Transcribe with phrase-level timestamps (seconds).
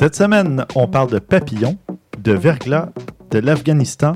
[0.00, 1.76] Cette semaine, on parle de papillons,
[2.22, 2.90] de verglas,
[3.32, 4.12] de l'Afghanistan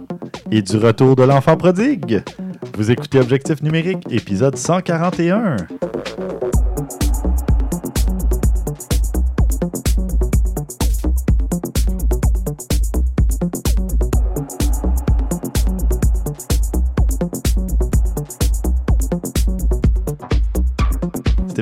[0.53, 2.23] et du retour de l'enfant prodigue.
[2.77, 5.57] Vous écoutez Objectif numérique, épisode 141.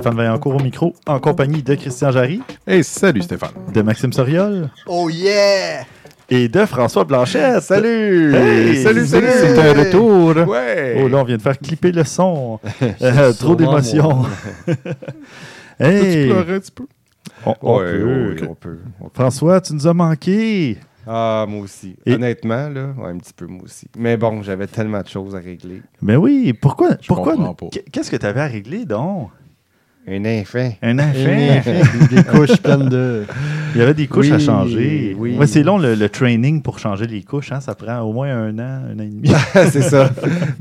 [0.00, 3.50] Stéphane Vaillancourt au micro, en compagnie de Christian Jarry, Hey, salut Stéphane.
[3.74, 5.82] de Maxime Soriol Oh yeah!
[6.30, 7.62] et de François Blanchette.
[7.62, 8.34] Salut!
[8.34, 9.26] Hey, salut, salut!
[9.30, 10.48] C'est un retour!
[10.48, 11.02] Ouais!
[11.04, 12.58] Oh là, on vient de faire clipper le son.
[13.02, 14.22] Euh, trop d'émotions.
[15.78, 16.86] Hey, pleurer un petit peu?
[17.44, 18.34] on, on Ouais, peut.
[18.40, 18.78] oui, on peut.
[19.02, 19.10] on peut.
[19.12, 20.78] François, tu nous as manqué.
[21.06, 21.96] Ah, moi aussi.
[22.06, 23.86] Et- Honnêtement, là, ouais, un petit peu moi aussi.
[23.98, 25.82] Mais bon, j'avais tellement de choses à régler.
[26.00, 26.92] Mais oui, pourquoi?
[27.02, 27.34] Je pourquoi
[27.92, 29.28] Qu'est-ce que tu avais à régler donc?
[30.08, 30.72] Un enfant.
[30.82, 32.08] Un enfant.
[32.10, 33.24] des couches pleines de.
[33.74, 35.14] Il y avait des couches Oui, à changer.
[35.16, 35.36] oui.
[35.36, 37.52] Ouais, c'est long le, le training pour changer les couches.
[37.52, 37.60] Hein?
[37.60, 39.30] Ça prend au moins un an, un an et demi.
[39.70, 40.10] c'est ça.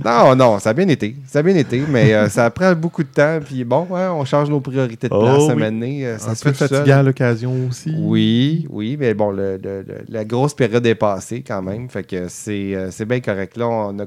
[0.06, 1.16] Non, non, ça a bien été.
[1.26, 3.40] Ça a bien été, mais euh, ça prend beaucoup de temps.
[3.44, 5.52] Puis bon, ouais, on change nos priorités de Oh place à oui.
[5.52, 7.96] un moment donné, euh, Ça un se peu fait fatigant à l'occasion aussi.
[7.98, 11.90] Oui, oui, mais bon, le- le- le- la grosse période est passée quand même.
[11.90, 13.58] Fait que c'est euh, c'est bien correct.
[13.58, 14.04] Là, on a,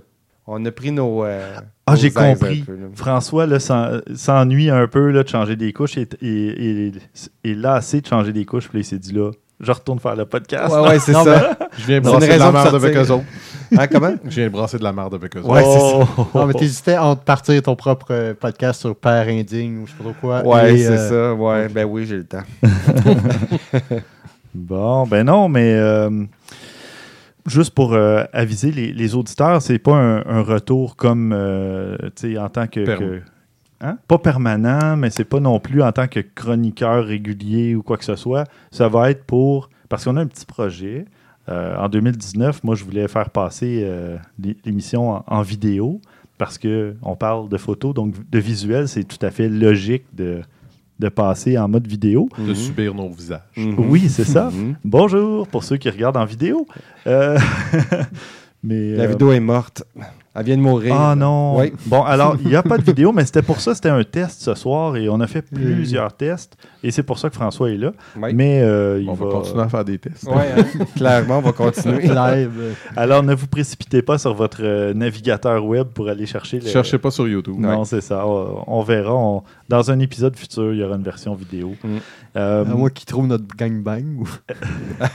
[0.46, 1.24] on a pris nos.
[1.24, 1.54] euh,
[1.86, 2.60] Ah, j'ai compris.
[2.62, 2.86] peu, là.
[2.94, 6.92] François là, s'en- s'ennuie un peu là, de changer des couches et, et, et,
[7.44, 8.68] et lassé de changer des couches.
[8.68, 10.74] Puis là, il s'est dit là, je retourne faire le podcast.
[10.74, 11.56] Ouais, ouais, c'est ça.
[11.78, 13.24] Je viens brasser de la merde avec eux autres.
[13.78, 14.14] Hein, comment?
[14.24, 15.48] Je viens brasser de la merde avec eux autres.
[15.50, 16.12] Ouais, c'est ça.
[16.18, 16.26] Oh.
[16.38, 19.96] Non, mais t'hésitais entre partir ton propre euh, podcast sur Père Indigne ou je sais
[19.98, 20.42] pas trop quoi.
[20.44, 21.34] Ouais, c'est euh, ça.
[21.34, 22.42] Ouais, ben oui, j'ai le temps.
[24.54, 26.10] Bon, ben non, mais euh,
[27.46, 32.32] juste pour euh, aviser les, les auditeurs, c'est pas un, un retour comme euh, tu
[32.34, 32.84] sais, en tant que.
[33.80, 33.98] Hein?
[34.06, 38.04] Pas permanent, mais c'est pas non plus en tant que chroniqueur régulier ou quoi que
[38.04, 38.44] ce soit.
[38.70, 39.70] Ça va être pour.
[39.88, 41.04] Parce qu'on a un petit projet.
[41.48, 46.00] Euh, en 2019, moi, je voulais faire passer euh, l'é- l'émission en, en vidéo
[46.38, 50.40] parce qu'on parle de photos, donc de visuel, c'est tout à fait logique de,
[51.02, 52.28] de passer en mode vidéo.
[52.38, 53.40] De subir nos visages.
[53.56, 53.74] Mhm.
[53.90, 54.50] Oui, c'est ça.
[54.50, 54.76] Mhm.
[54.84, 56.66] Bonjour pour ceux qui regardent en vidéo.
[57.06, 57.38] Euh,
[58.62, 59.84] mais La euh, vidéo est morte.
[60.34, 60.94] Elle vient de mourir.
[60.98, 61.58] Ah non.
[61.58, 61.74] Oui.
[61.86, 64.40] Bon, alors il n'y a pas de vidéo, mais c'était pour ça, c'était un test
[64.40, 67.76] ce soir et on a fait plusieurs tests et c'est pour ça que François est
[67.76, 67.92] là.
[68.16, 68.32] Oui.
[68.32, 70.24] Mais euh, il On va continuer à faire des tests.
[70.24, 70.84] Ouais, hein.
[70.96, 72.08] clairement, on va continuer.
[72.08, 72.76] Live.
[72.96, 76.60] Alors ne vous précipitez pas sur votre euh, navigateur web pour aller chercher.
[76.60, 76.66] Le...
[76.66, 77.56] Cherchez pas sur YouTube.
[77.58, 78.26] Non, c'est ça.
[78.26, 79.14] On, verra.
[79.14, 81.74] On- Dans un épisode futur, il y aura une version vidéo.
[81.84, 81.96] Mm.
[82.36, 84.20] Euh, À moi qui trouve notre gangbang.
[84.20, 84.28] Ou...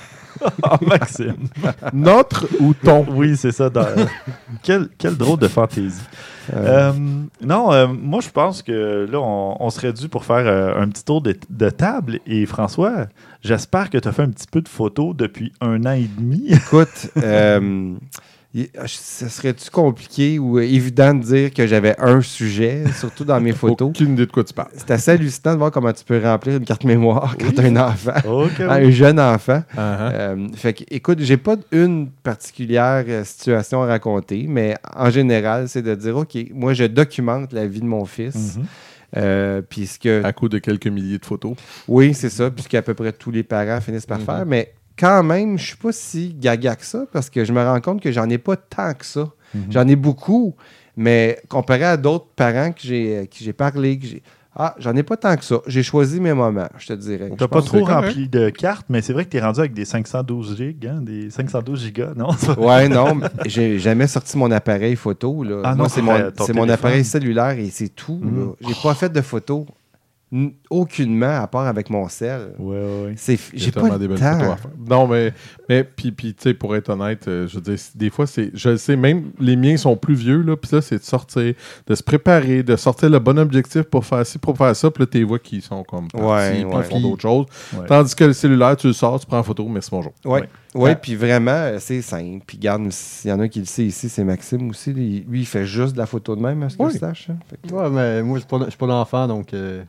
[0.63, 1.47] ah, Maxime.
[1.93, 3.05] Notre ou ton?
[3.09, 3.69] Oui, c'est ça.
[3.69, 3.85] dans-
[4.63, 6.01] quel, quel drôle de fantaisie.
[6.01, 6.07] Euh,
[6.53, 6.93] Euh,
[7.41, 10.87] non, euh, moi je pense que là, on, on serait dû pour faire euh, un
[10.87, 12.19] petit tour de, de table.
[12.25, 13.07] Et François,
[13.41, 16.47] j'espère que tu as fait un petit peu de photos depuis un an et demi.
[16.49, 17.11] Écoute,
[18.61, 23.39] y- ce serait-tu compliqué ou euh, évident de dire que j'avais un sujet, surtout dans
[23.39, 23.89] mes photos?
[23.89, 24.69] Aucune idée de quoi tu parles.
[24.75, 27.63] C'est assez hallucinant de voir comment tu peux remplir une carte mémoire quand tu as
[27.65, 28.59] un enfant, Ok.
[28.61, 29.63] un jeune enfant.
[29.75, 30.11] Uh-huh.
[30.13, 35.69] Euh, fait que, écoute, j'ai pas une particulière euh, situation à raconter, mais en général,
[35.69, 38.57] c'est de dire, OK, moi, je documente la vie de mon fils.
[38.57, 38.65] Mhm.
[39.17, 41.53] euh, puisque, À coup de quelques milliers de photos.
[41.87, 44.25] oui, c'est ça, puisqu'à peu près tous les parents finissent par Mhm.
[44.25, 47.63] faire, mais quand même, je suis pas si gaga que ça, parce que je me
[47.63, 49.29] rends compte que j'en ai pas tant que ça.
[49.53, 49.65] Mhm.
[49.69, 50.55] J'en ai beaucoup,
[50.95, 54.23] mais comparé à d'autres parents que j'ai, euh, qui j'ai parlé, que j'ai.
[54.59, 55.57] Ah, j'en ai pas tant que ça.
[55.67, 57.31] J'ai choisi mes moments, je te dirais.
[57.37, 59.85] T'as pas trop rempli de cartes, mais c'est vrai que tu es rendu avec des
[59.85, 62.29] 512 gigs, hein, des 512 gigas, non?
[62.57, 65.43] Ouais, non, mais j'ai jamais sorti mon appareil photo.
[65.43, 65.61] Là.
[65.63, 66.01] Ah Moi, non, c'est
[66.43, 68.19] c'est mon, mon appareil cellulaire et c'est tout.
[68.19, 68.39] Mhm.
[68.39, 68.51] là.
[68.67, 69.67] J'ai pas fait de photos
[70.69, 72.53] aucunement à part avec mon sel.
[72.59, 73.13] Ouais, ouais.
[73.15, 74.33] C'est, j'ai pas le des belles temps.
[74.37, 74.71] photos à faire.
[74.89, 75.33] Non, mais,
[75.69, 78.51] mais puis, puis tu sais, pour être honnête, euh, je veux dire, des fois, c'est,
[78.53, 81.53] je le sais, même les miens sont plus vieux, là, puis ça, c'est de sortir,
[81.87, 85.03] de se préparer, de sortir le bon objectif pour faire ci, pour faire ça, puis
[85.03, 86.81] là, tes vois qui sont comme partis, Ouais, puis ouais.
[86.81, 87.45] ils font d'autres choses.
[87.77, 87.85] Ouais.
[87.87, 90.11] Tandis que le cellulaire, tu le sors, tu prends en photo, merci, bonjour.
[90.25, 90.39] Oui, Ouais.
[90.41, 90.47] ouais.
[90.81, 90.95] Ouais.
[90.95, 92.43] puis vraiment, euh, c'est simple.
[92.45, 94.91] Puis garde, s'il y en a un qui le sait ici, c'est Maxime aussi.
[94.93, 96.91] Lui, il fait juste de la photo de même, à ce que Oui.
[96.93, 97.29] je sache.
[97.31, 97.37] hein.
[97.67, 99.83] Que- mais moi, je suis pas, pas d'enfant, donc euh,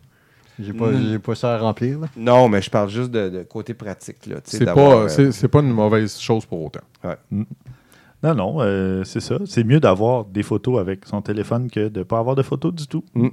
[0.60, 1.06] j'ai pas, Mm.
[1.10, 1.98] j'ai pas ça à remplir.
[2.00, 2.06] Là.
[2.16, 4.16] Non, mais je parle juste de, de côté pratique.
[4.44, 6.80] C'est pas, euh, c'est, c'est pas une mauvaise chose pour autant.
[8.20, 9.36] Non, non, euh, c'est ça.
[9.46, 12.74] C'est mieux d'avoir des photos avec son téléphone que de ne pas avoir de photos
[12.74, 13.04] du tout.
[13.14, 13.28] Mm.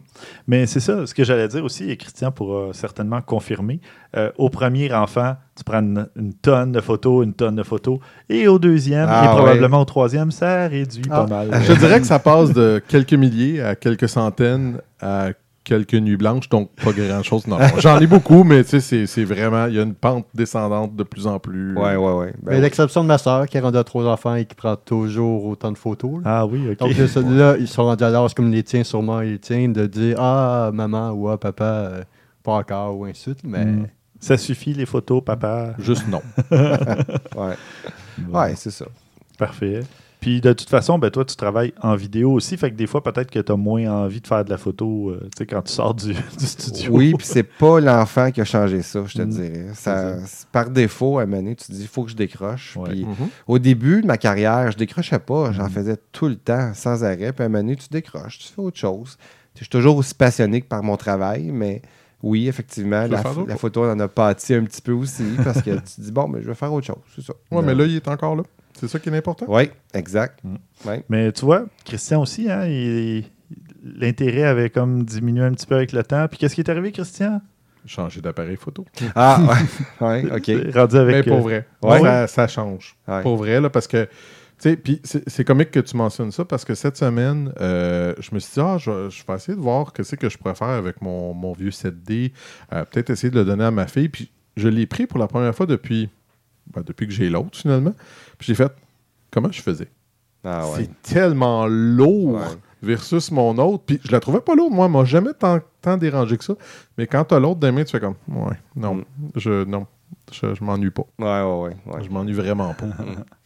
[0.47, 3.79] Mais c'est ça, ce que j'allais dire aussi, et Christian pourra certainement confirmer.
[4.15, 7.97] euh, au premier enfant, tu prends une, une tonne de photos, une tonne de photos.
[8.29, 11.25] Et au deuxième, Ah, et probablement au troisième, ça réduit Ah.
[11.25, 11.63] pas mal.
[11.63, 15.29] Je dirais que ça passe de quelques milliers à quelques centaines à
[15.65, 17.45] quelques nuits blanches, donc pas grand-chose.
[17.47, 20.25] Non, j'en ai beaucoup, mais tu sais, c'est- c'est vraiment, il y a une pente
[20.33, 21.75] descendante de plus en plus.
[21.75, 22.33] Ouais, ouais, ouais.
[22.41, 22.61] Ben Mais oui.
[22.61, 25.71] l'exception de ma soeur, qui a rendu à trois enfants et qui prend toujours autant
[25.73, 26.13] de photos.
[26.23, 26.39] là.
[26.39, 26.77] Ah oui, ok.
[26.79, 26.93] Donc
[27.31, 30.69] là, ils sont rendus à l'âge comme les tiens, sûrement les tiens, de dire Ah,
[30.73, 32.03] maman ou ah, papa, euh,
[32.43, 33.39] pas encore, ou ainsi de suite.
[33.43, 33.87] Mais Mm.
[34.17, 35.73] Ça suffit, les photos, papa?
[35.77, 36.21] Juste non.
[37.35, 37.55] Ouais,
[38.31, 38.85] ouais c'est ça.
[39.37, 39.81] Parfait.
[40.25, 43.03] Puis de toute façon, ben, toi, tu travailles en vidéo aussi, fait que des fois,
[43.03, 45.61] peut-être que tu as moins envie de faire de la photo euh, tu sais, quand
[45.61, 46.91] tu sors du, du studio.
[46.93, 49.29] Oui, puis c'est pas l'enfant qui a changé ça, je te Mm.
[49.29, 49.65] dirais.
[49.75, 50.15] Ça,
[50.51, 52.75] par défaut, à un moment donné, tu te dis, il faut que je décroche.
[52.75, 52.89] Ouais.
[52.89, 53.27] Puis Mhm.
[53.47, 55.51] au début de ma carrière, je décrochais pas.
[55.51, 55.69] J'en Mm.
[55.69, 57.31] faisais tout le temps, sans arrêt.
[57.31, 59.19] Puis à un moment donné, tu décroches, tu fais autre chose.
[59.53, 61.83] Je suis toujours aussi passionné que par mon travail, mais
[62.23, 63.21] oui, effectivement, la,
[63.57, 66.41] photo en a pâti un petit peu aussi parce que tu te dis, bon, mais
[66.41, 67.33] je vais faire autre chose, c'est ça.
[67.51, 68.41] Ouais, mais là, il est encore là.
[68.79, 69.45] C'est ça qui est important?
[69.47, 70.39] Oui, exact.
[70.43, 70.55] Mm.
[70.85, 71.03] Ouais.
[71.09, 72.65] Mais tu vois, Christian aussi, hein,
[73.83, 76.27] l'intérêt avait comme diminué un petit peu avec le temps.
[76.27, 77.41] Puis qu'est-ce qui est arrivé, Christian?
[77.85, 78.85] Changer d'appareil photo.
[79.15, 79.39] Ah,
[80.01, 80.73] ouais, ouais, OK.
[80.73, 81.15] Rendu avec.
[81.15, 82.01] Mais pour euh, vrai, Ouais.
[82.01, 82.95] ça, ça change.
[83.07, 83.21] Ouais.
[83.21, 84.09] Pour vrai, là, parce que, tu
[84.57, 88.33] sais, puis c'est c'est comique que tu mentionnes ça parce que cette semaine, euh, je
[88.33, 90.55] me suis dit, ah, je, je vais essayer de voir ce que, que je pourrais
[90.55, 92.31] faire avec mon, mon vieux 7D.
[92.73, 94.09] Euh, Peut-être essayer de le donner à ma fille.
[94.09, 96.09] Puis je l'ai pris pour la première fois depuis,
[96.73, 97.93] ben, depuis que j'ai l'autre, finalement.
[98.37, 98.71] Puis j'ai fait,
[99.31, 99.87] comment je faisais?
[100.43, 100.87] Ah, ouais.
[101.03, 102.41] C'est tellement lourd Ouais.
[102.83, 103.83] versus mon autre.
[103.85, 104.87] Puis je la trouvais pas lourde, moi.
[104.87, 106.53] m'a jamais tant, tant dérangé que ça.
[106.97, 109.03] Mais quand t'as l'autre des mains, tu fais comme, ouais, non, Mm.
[109.35, 109.87] je, non,
[110.31, 111.05] je, je m'ennuie pas.
[111.19, 111.93] Ouais, ouais, ouais.
[111.93, 112.03] ouais.
[112.03, 112.85] Je m'ennuie vraiment pas.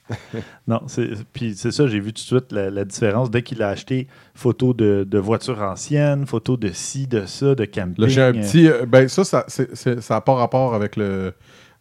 [0.67, 3.29] Non, c'est- puis c'est ça, j'ai vu tout de suite la, la différence.
[3.29, 7.63] Dès qu'il a acheté photos de, de voitures anciennes, photos de ci, de ça, de
[7.65, 7.93] camping.
[8.03, 8.67] Là, j'ai un petit.
[8.67, 11.33] euh, ben, ça, ça c'est- c'est- ça n'a pas rapport avec le,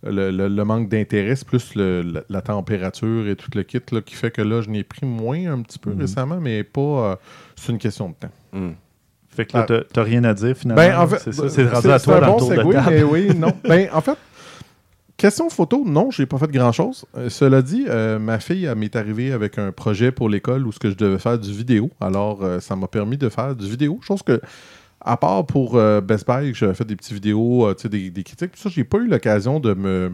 [0.04, 3.80] le, le- le manque d'intérêt, c'est plus le- la, la température et tout le kit
[3.90, 6.00] là, qui fait que là, je n'ai pris moins un petit peu Mhm.
[6.00, 6.80] récemment, mais pas.
[6.80, 7.16] euh,
[7.56, 8.30] c'est une question de temps.
[8.52, 8.70] Mm.
[9.30, 10.82] Fait que là, t'as- t'as rien à dire finalement.
[10.82, 12.48] Ben, en fait, c'est ça, c'est rendu à c'est toi un dans bon le tour
[12.64, 12.90] segue, de table.
[12.90, 13.52] mais oui, non.
[13.68, 14.16] ben, en fait,
[15.16, 17.04] question photo, non, j'ai pas fait grand-chose.
[17.16, 20.78] Euh, cela dit, euh, ma fille m'est arrivée avec un projet pour l'école où ce
[20.78, 21.90] que je devais faire du vidéo.
[22.00, 24.40] Alors, euh, ça m'a permis de faire du vidéo, chose que
[25.08, 28.52] à part pour euh, Best Buy, j'avais fait des petites vidéos, euh, des, des critiques,
[28.52, 30.12] tout ça, j'ai pas eu l'occasion de me,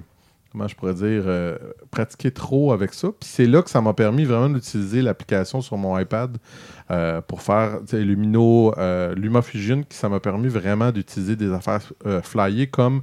[0.53, 1.59] comment je pourrais dire, euh,
[1.91, 3.09] pratiquer trop avec ça.
[3.09, 6.39] Puis c'est là que ça m'a permis vraiment d'utiliser l'application sur mon iPad
[6.91, 11.81] euh, pour faire Lumino, euh, LumaFusion, qui ça m'a permis vraiment d'utiliser des affaires
[12.23, 13.03] flyées comme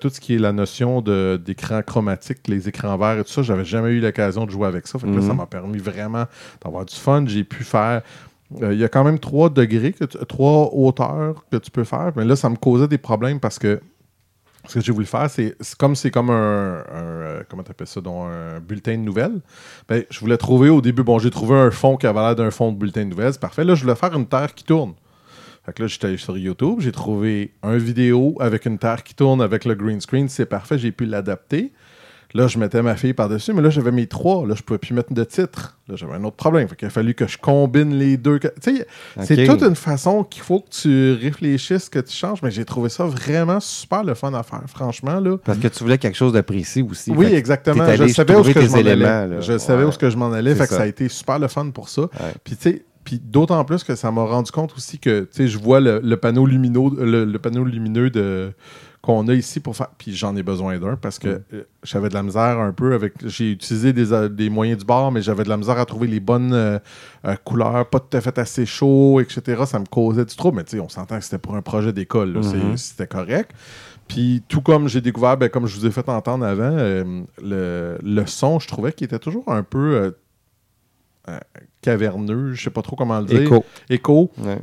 [0.00, 1.00] tout ce qui est la notion
[1.38, 3.42] d'écran chromatique, les écrans verts et tout ça.
[3.42, 4.98] J'avais jamais eu l'occasion de jouer avec ça.
[4.98, 5.26] Fait que là, Mhm.
[5.26, 6.26] ça m'a permis vraiment
[6.62, 7.24] d'avoir du fun.
[7.26, 8.02] J'ai pu faire.
[8.62, 9.94] Euh, Il y a quand même trois degrés,
[10.28, 12.12] trois hauteurs que tu peux faire.
[12.16, 13.80] Mais là, ça me causait des problèmes parce que
[14.68, 18.60] ce que j'ai voulu faire, c'est comme c'est comme un, euh, comment ça, donc un
[18.60, 19.40] bulletin de nouvelles.
[19.88, 22.50] Ben, je voulais trouver au début, bon, j'ai trouvé un fond qui avait l'air d'un
[22.50, 23.64] fond de bulletin de nouvelles, c'est parfait.
[23.64, 24.94] Là, je voulais faire une terre qui tourne.
[25.64, 29.40] Fait que là, j'étais sur YouTube, j'ai trouvé un vidéo avec une terre qui tourne
[29.40, 31.72] avec le green screen, c'est parfait, j'ai pu l'adapter.
[32.34, 34.46] Là, je mettais ma fille par-dessus, mais là, j'avais mes trois.
[34.46, 35.78] Là, je pouvais plus mettre de titre.
[35.88, 36.66] Là, j'avais un autre problème.
[36.68, 38.38] Fait qu'il a fallu que je combine les deux.
[38.38, 38.86] Tu sais,
[39.20, 42.88] c'est toute une façon qu'il faut que tu réfléchisses, que tu changes, mais j'ai trouvé
[42.88, 45.20] ça vraiment super le fun à faire, franchement.
[45.20, 45.36] Là.
[45.44, 47.10] Parce que tu voulais quelque chose de précis aussi.
[47.10, 47.84] Oui, Fait exactement.
[47.84, 49.42] allé Je savais où que je m'en allais.
[49.42, 50.54] Je savais où que je m'en allais.
[50.54, 50.76] Fait que ça.
[50.78, 52.02] ça a été super le fun pour ça.
[52.02, 52.08] Ouais.
[52.44, 55.48] Puis tu sais, puis d'autant plus que ça m'a rendu compte aussi que tu sais,
[55.48, 58.52] je vois le, le panneau lumineux, le, le panneau lumineux de
[59.02, 59.88] qu'on a ici pour faire.
[59.98, 61.42] Puis j'en ai besoin d'un parce que Mm.
[61.54, 63.14] euh, j'avais de la misère un peu avec.
[63.26, 66.06] J'ai utilisé des, euh, des moyens du bord, mais j'avais de la misère à trouver
[66.06, 66.78] les bonnes euh,
[67.44, 69.64] couleurs, pas tout à fait assez chaud, etc.
[69.66, 70.58] Ça me causait du trouble.
[70.58, 72.38] Mais tu sais, on s'entend que c'était pour un projet d'école.
[72.38, 72.76] Mhm.
[72.76, 73.50] C'était correct.
[74.06, 78.26] Puis tout comme j'ai découvert, ben, comme je vous ai fait entendre avant, le, le
[78.26, 80.14] son, je trouvais qu'il était toujours un peu
[81.80, 83.42] caverneux, je sais pas trop comment le dire.
[83.42, 83.64] Écho.
[83.88, 84.30] Écho.
[84.38, 84.58] Ouais.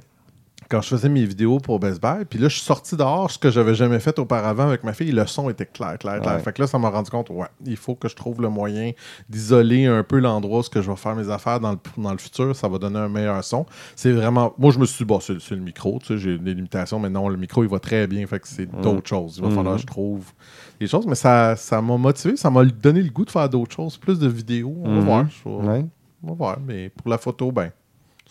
[0.69, 3.39] Quand je faisais mes vidéos pour Best Buy, puis là, je suis sorti dehors, ce
[3.39, 6.35] que j'avais jamais fait auparavant avec ma fille, le son était clair, clair, clair.
[6.35, 6.39] Ouais.
[6.43, 8.91] Fait que là, ça m'a rendu compte, ouais, il faut que je trouve le moyen
[9.27, 12.11] d'isoler un peu l'endroit où ce que je vais faire mes affaires dans le, dans
[12.11, 13.65] le futur, ça va donner un meilleur son.
[13.95, 14.53] C'est vraiment...
[14.59, 17.09] Moi, je me suis dit, bon, c'est le micro, tu sais, j'ai des limitations, mais
[17.09, 18.81] non, le micro, il va très bien, fait que c'est Mhm.
[18.81, 19.37] d'autres choses.
[19.37, 20.31] Il va falloir que je trouve
[20.79, 23.75] des choses, mais ça ça m'a motivé, ça m'a donné le goût de faire d'autres
[23.75, 24.75] choses, plus de vidéos.
[24.83, 25.05] On va Mhm.
[25.05, 25.25] voir.
[25.29, 25.85] je vais- Ouais.
[26.23, 27.71] on va voir, mais pour la photo, ben,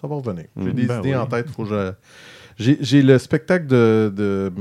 [0.01, 0.45] ça va revenir.
[0.57, 0.73] J'ai Mm.
[0.73, 1.17] des Ben idées oui.
[1.17, 1.49] en tête.
[1.51, 1.93] Faut que je...
[2.59, 4.53] J'ai j'ai le spectacle de, de,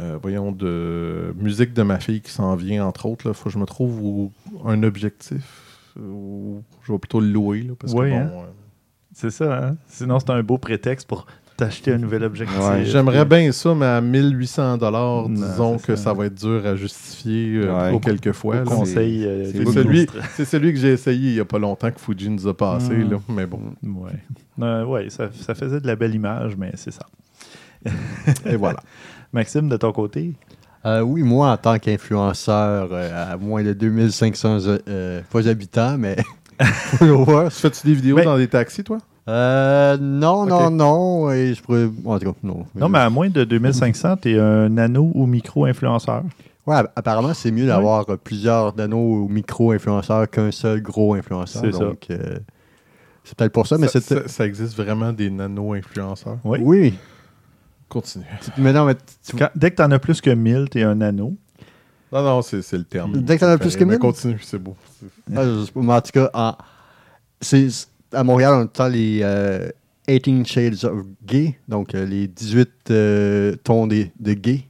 [0.00, 3.28] euh, voyons, de musique de ma fille qui s'en vient, entre autres.
[3.28, 4.32] Il faut que je me trouve où-
[4.64, 5.60] un objectif.
[5.96, 7.62] Je vais plutôt le louer.
[7.62, 8.30] Là, parce Oui, que, bon, hein.
[8.34, 8.50] euh,
[9.14, 9.76] C'est ça, hein?
[9.88, 12.58] Sinon, c'est un beau prétexte pour t'acheter un nouvel objectif.
[12.58, 16.04] Ouais, J'aimerais bien ça, mais à 1800 dollars, disons que ça.
[16.04, 17.92] ça va être dur à justifier euh, Ouais.
[17.92, 18.56] au quelques fois.
[18.56, 18.64] Au là.
[18.64, 19.24] conseil.
[19.24, 20.16] euh, c'est celui, ministres.
[20.34, 22.94] c'est celui que j'ai essayé il n'y a pas longtemps que Fuji nous a passé.
[22.94, 23.10] Mm.
[23.10, 23.60] Là, mais bon.
[23.82, 24.12] Ouais,
[24.60, 27.06] Euh, ouais ça, ça faisait de la belle image, mais c'est ça.
[28.46, 28.80] Et voilà.
[29.32, 30.34] Maxime, de ton côté?
[30.84, 36.16] Euh, oui, moi, en tant qu'influenceur, euh, à moins de 2500 euh, pas habitants, mais
[36.60, 37.48] followers.
[37.50, 38.98] Tu fais-tu des vidéos Ben- dans des taxis, toi?
[39.28, 41.30] Euh, non, non, non.
[41.30, 41.88] Et je pourrais.
[42.04, 42.66] En tout cas, non.
[42.74, 46.24] Non, mais à moins de 2500, tu es un nano ou micro-influenceur.
[46.66, 51.62] Ouais, app- apparemment, c'est mieux d'avoir euh, plusieurs nano ou micro-influenceurs qu'un seul gros influenceur.
[51.64, 51.84] C'est ça.
[52.10, 52.38] Euh,
[53.24, 54.22] c'est peut-être pour ça, mais ça, c'est.
[54.22, 56.38] ça- ça existe vraiment des nano-influenceurs?
[56.44, 56.58] Oui.
[56.62, 56.94] Oui.
[57.88, 58.24] Continue.
[58.58, 60.82] Mais non, mais tu- Quand- dès que tu en as plus que 1000, tu es
[60.82, 61.34] un nano.
[62.12, 63.12] Non, non, c'est c'est le terme.
[63.22, 63.98] Dès que t'en as plus que Mais 1000?
[64.00, 64.74] Continue, c'est beau.
[65.34, 65.42] Ah,
[65.76, 66.54] en tout cas, en-
[67.40, 69.68] c'est- à Montréal, on entend les euh,
[70.08, 74.62] 18 Shades of Gay, donc euh, les 18 euh, tons de, de gay,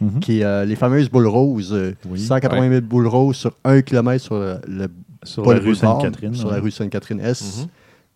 [0.00, 0.20] Mhm.
[0.20, 1.72] qui est euh, les fameuses boules roses.
[1.72, 2.20] euh, Oui.
[2.20, 4.88] 180 000 boules roses sur un kilomètre sur le, le
[5.24, 6.34] Sur pas la rue Sainte-Catherine.
[6.34, 6.54] Sur ouais.
[6.56, 7.62] la rue Sainte-Catherine-Est.
[7.62, 7.68] Mhm.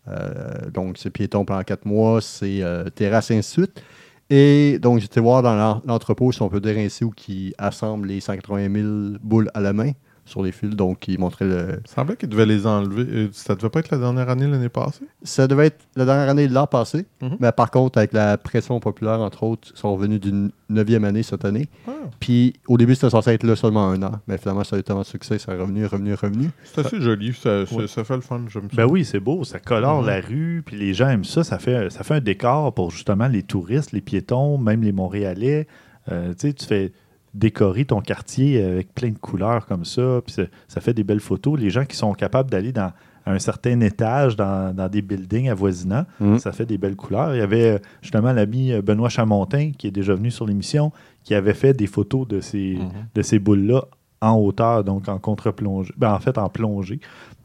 [0.09, 3.81] Euh, donc, c'est piéton pendant quatre mois, c'est euh, terrasse, et ainsi de suite.
[4.29, 8.07] Et donc, j'étais voir dans l'en- l'entrepôt, si on peut dire ainsi, où qui assemble
[8.07, 9.91] les 180 000 boules à la main
[10.31, 10.71] sur les fils.
[10.71, 13.05] Donc, ils montraient le, Il semblait qu'ils devaient les enlever.
[13.07, 15.05] Euh, Ça devait pas être la dernière année l'année passée?
[15.23, 17.05] Ça devait être la dernière année de l'an passé.
[17.21, 17.37] Mhm.
[17.39, 21.21] Mais par contre, avec la pression populaire, entre autres, ils sont revenus d'une neuvième année
[21.23, 21.67] cette année.
[21.87, 24.13] Ah, Puis au début, c'était censé être là seulement un an.
[24.27, 26.49] Mais finalement, ça a eu tellement de succès, ça est revenu, revenu, revenu.
[26.63, 27.33] c'est assez joli.
[27.33, 27.87] Ça, ça- Ouais.
[27.87, 28.41] ça fait le fun.
[28.47, 28.75] J'aime ça.
[28.77, 30.07] Ben oui, c'est beau, ça colore Mhm.
[30.07, 31.43] la rue, puis les gens aiment ça.
[31.43, 35.67] Ça fait, ça fait un décor pour justement les touristes, les piétons, même les Montréalais.
[36.11, 36.91] Euh, tu sais, tu fais
[37.33, 40.35] décorer ton quartier avec plein de couleurs comme ça, puis
[40.67, 41.59] ça, fait des belles photos.
[41.59, 42.91] Les gens qui sont capables d'aller dans
[43.23, 46.39] à un certain étage dans, dans des buildings avoisinants, Mhm.
[46.39, 47.35] ça fait des belles couleurs.
[47.35, 50.91] Il y avait euh, justement l'ami euh, Benoît Chamontin, qui est déjà venu sur l'émission,
[51.23, 52.89] qui avait fait des photos de ces, Mhm.
[53.13, 53.85] de ces boules-là
[54.21, 55.93] en hauteur, donc en contre-plongée.
[55.97, 56.99] Ben, en fait, en plongée.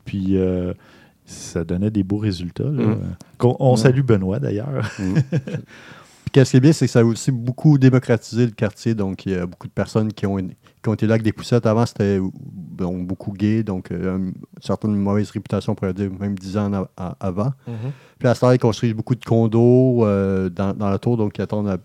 [0.06, 0.72] Puis euh,
[1.26, 2.64] ça donnait des beaux résultats.
[2.64, 2.70] là.
[2.82, 2.98] Mm.
[3.42, 3.76] On Mm.
[3.76, 4.90] salue Benoît d'ailleurs.
[6.36, 8.94] Qu'est-ce qui est bien, c'est que ça a aussi beaucoup démocratisé le quartier.
[8.94, 11.32] Donc, il y a beaucoup de personnes qui ont, qui ont été là avec des
[11.32, 11.64] poussettes.
[11.64, 16.58] Avant, c'était beaucoup gay, donc euh, une certaine mauvaise réputation, on pourrait dire, même 10
[16.58, 17.52] ans a- a- avant.
[17.66, 17.90] Mhm.
[18.18, 21.16] Puis à ce temps, ils construisent beaucoup de condos euh, dans, dans la tour.
[21.16, 21.78] Donc, ils attendent, à-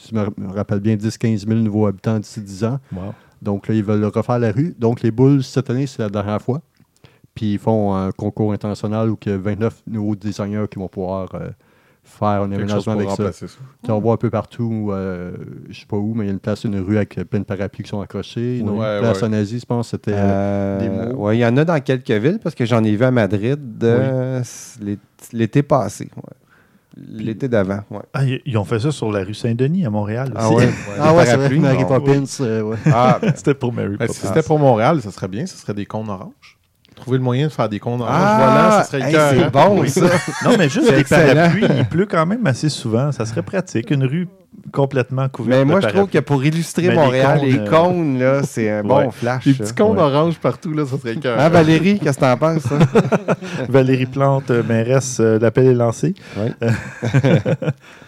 [0.00, 2.78] si je me rappelle bien, 10-15 000 nouveaux habitants d'ici 10 ans.
[2.94, 3.12] Wow.
[3.42, 4.74] Donc là, ils veulent refaire la rue.
[4.78, 6.62] Donc les boules, cette année, c'est la dernière fois.
[7.34, 10.88] Puis ils font un concours international où il y a 29 nouveaux designers qui vont
[10.88, 11.50] pouvoir euh,
[12.08, 13.30] faire un aménagement avec ça.
[13.88, 15.32] on voit un peu partout, euh,
[15.68, 17.44] je sais pas où, mais il y a une place, une rue avec plein de
[17.44, 18.58] parapluies qui sont accrochés.
[18.58, 19.28] Une Ouais, place ouais.
[19.28, 20.12] en Asie, je pense, c'était...
[20.14, 21.26] Euh, des mots.
[21.26, 23.60] ouais, il y en a dans quelques villes parce que j'en ai vu à Madrid
[23.84, 24.42] euh,
[24.80, 24.98] l'é-
[25.32, 26.08] l'été passé.
[26.16, 26.22] ouais.
[27.10, 27.80] L'été d'avant.
[27.90, 28.00] Ouais.
[28.12, 30.66] Ah, ils ont fait ça sur la rue Saint-Denis à Montréal Ah aussi.
[30.66, 31.86] ouais, ah ouais, c'est vrai, parapluies, Mary non.
[31.86, 32.76] Poppins, euh, ouais.
[32.86, 34.12] Ah, C'était pour Mary Ben, Poppins.
[34.14, 35.46] si c'était pour Montréal, ça serait bien.
[35.46, 36.57] Ce serait des cônes oranges.
[37.00, 39.30] Trouver le moyen de faire des cônes oranges Ah, volants, ça serait hey, écœurant.
[39.86, 40.16] c'est bon ça.
[40.44, 41.34] Non, mais juste des excellent.
[41.34, 43.12] parapluies, il pleut quand même assez souvent.
[43.12, 43.90] Ça serait pratique.
[43.90, 44.28] Une rue
[44.72, 47.58] complètement couverte Mais moi, de je trouve que pour illustrer Mais les Montréal, cônes, les
[47.58, 49.10] euh, cônes, là, c'est un bon ouais.
[49.12, 49.44] flash.
[49.44, 49.64] Des ça.
[49.64, 50.02] petits cônes Ouais.
[50.02, 51.40] oranges partout, là, ça serait écœurant.
[51.40, 52.62] Hein, Valérie, qu'est-ce que t'en penses?
[52.62, 52.78] ça?
[53.68, 56.14] Valérie Plante, euh, mairesse, euh, l'appel est lancé.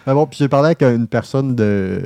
[0.07, 2.03] Ah bon, puis j'ai parlé avec une personne de,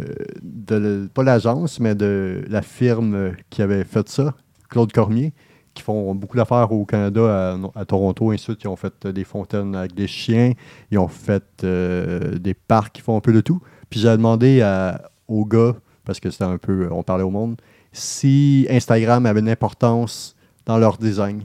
[1.15, 4.35] pas l'agence, mais de la firme qui avait fait ça,
[4.69, 5.33] Claude Cormier,
[5.75, 8.65] qui font beaucoup d'affaires au Canada, à, à Toronto, et ainsi de suite.
[8.65, 10.53] Ils ont fait euh, des fontaines avec des chiens,
[10.91, 13.61] ils ont fait euh, des parcs, ils font un peu de tout.
[13.91, 17.57] Puis j'ai demandé à- aux gars, parce que c'était un peu, on parlait au monde,
[17.93, 20.35] si Instagram avait une importance
[20.67, 21.43] dans leur design.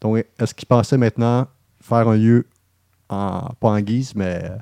[0.00, 1.46] Donc, est-ce qu'ils pensaient maintenant
[1.80, 2.46] faire un lieu,
[3.08, 4.56] en, pas en guise, mais euh,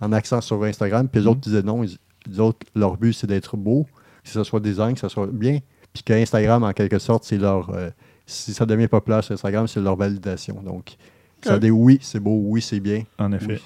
[0.00, 1.08] en accent sur Instagram?
[1.08, 1.82] Puis les autres disaient non.
[1.84, 3.86] Ils- Les autres, leur but, c'est d'être beau,
[4.24, 5.60] que ce soit design, que ce soit bien.
[5.92, 7.70] Puis qu'Instagram, en quelque sorte, c'est leur.
[7.70, 7.90] euh,
[8.26, 10.60] si ça devient populaire sur Instagram, c'est leur validation.
[10.64, 10.96] Donc,
[11.42, 11.60] ça Ok.
[11.60, 13.02] dit oui, c'est beau, oui, c'est bien.
[13.18, 13.46] En effet.
[13.54, 13.58] Oui.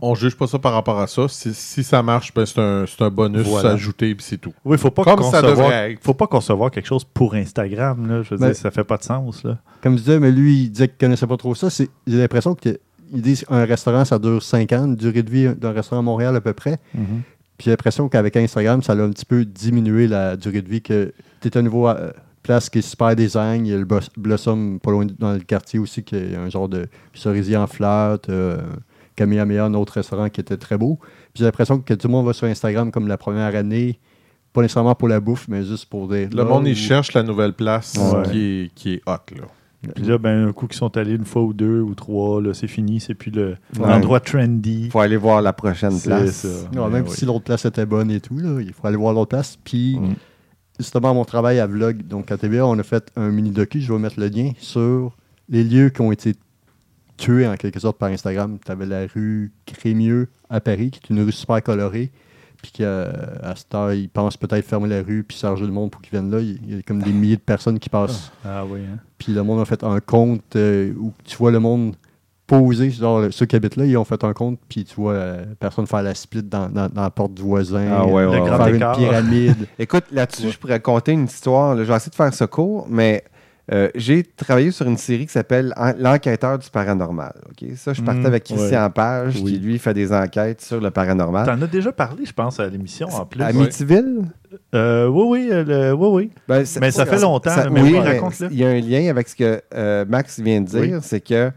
[0.00, 1.28] On juge pas ça par rapport à ça.
[1.28, 3.70] Si, si ça marche, ben, c'est un, c'est un bonus Voilà.
[3.70, 4.52] ajouté, puis c'est tout.
[4.64, 6.02] Oui, faut pas Comme ça concevoir, devrait être.
[6.02, 8.06] faut pas concevoir quelque chose pour Instagram.
[8.08, 8.22] Là.
[8.22, 9.44] Je veux Mais- dire, ça fait pas de sens.
[9.44, 9.58] Là.
[9.82, 11.68] Comme je disais, mais lui, il disait qu'il connaissait pas trop ça.
[11.70, 12.78] C'est- J'ai l'impression qu'ils
[13.12, 16.34] disent un restaurant, ça dure 5 ans, une durée de vie d'un restaurant à Montréal
[16.36, 16.78] à peu près.
[16.92, 20.80] Puis j'ai l'impression qu'avec Instagram, ça a un petit peu diminué la durée de vie.
[20.82, 22.12] Que tu es à nouveau à
[22.46, 23.66] place qui est super design.
[23.66, 23.86] Il y a le
[24.16, 28.20] Blossom pas loin dans le quartier aussi, qui est un genre de cerisier en fleurs.
[28.20, 28.62] t'as, euh,
[29.16, 30.98] Kamehameha, un autre restaurant qui était très beau.
[31.00, 33.98] Puis j'ai l'impression que tout le monde va sur Instagram comme la première année.
[34.52, 36.26] Pas nécessairement pour la bouffe, mais juste pour des.
[36.28, 38.22] Le monde, il cherche la nouvelle place Ouais.
[38.30, 39.34] qui, est, qui est hot.
[39.36, 39.42] Là.
[39.94, 42.52] Puis là, ben, un coup qu'ils sont allés une fois ou deux ou trois, là,
[42.54, 42.98] c'est fini.
[42.98, 43.86] C'est plus le- Ouais.
[43.88, 44.84] l'endroit trendy.
[44.86, 46.30] Il faut aller voir la prochaine place.
[46.46, 46.68] ça.
[46.74, 47.14] Non, même oui.
[47.14, 49.58] si l'autre place était bonne et tout, là, il faut aller voir l'autre place.
[49.62, 50.14] Puis, Mm.
[50.78, 53.98] Justement, mon travail à Vlog, donc à TVA, on a fait un mini-docu, je vais
[53.98, 55.16] mettre le lien, sur
[55.48, 56.34] les lieux qui ont été
[57.16, 58.58] tués en quelque sorte par Instagram.
[58.64, 62.10] Tu avais la rue Crémieux à Paris, qui est une rue super colorée.
[62.62, 63.04] puis qu'à
[63.42, 66.12] à cette heure, ils pensent peut-être fermer la rue puis charger le monde pour qu'ils
[66.12, 66.40] viennent là.
[66.40, 68.30] Il y a comme des milliers de personnes qui passent.
[68.44, 68.98] Ah oui, hein?
[69.18, 71.94] Puis le monde a fait un compte euh, où tu vois le monde
[72.46, 75.44] poser, genre ceux qui habitent là, ils ont fait un compte, puis tu vois euh,
[75.58, 78.48] personne faire la split dans, dans- dans la porte du voisin, Ah ouais, euh, ouais,
[78.48, 79.66] faire une pyramide.
[79.78, 81.74] Écoute, là-dessus, je pourrais compter une histoire.
[81.74, 83.24] vais essayer de faire ce court, mais
[83.72, 87.32] euh, j'ai travaillé sur une série qui s'appelle En- L'enquêteur du paranormal.
[87.50, 87.68] ok?
[87.76, 88.90] Ça, je partais Mm, avec Christian ouais.
[88.90, 89.54] Page, Oui.
[89.54, 91.46] qui lui fait des enquêtes sur le paranormal.
[91.46, 93.42] T'en as déjà parlé, je pense, à l'émission en plus.
[93.42, 94.22] À Amityville?
[94.72, 96.30] Euh, oui, oui, le- oui, oui.
[96.46, 98.48] Ben, Mais ça fait longtemps, ça- mais oui, raconte-le.
[98.52, 100.92] il y a un lien avec ce que euh, Max vient de dire, Oui.
[101.02, 101.50] c'est que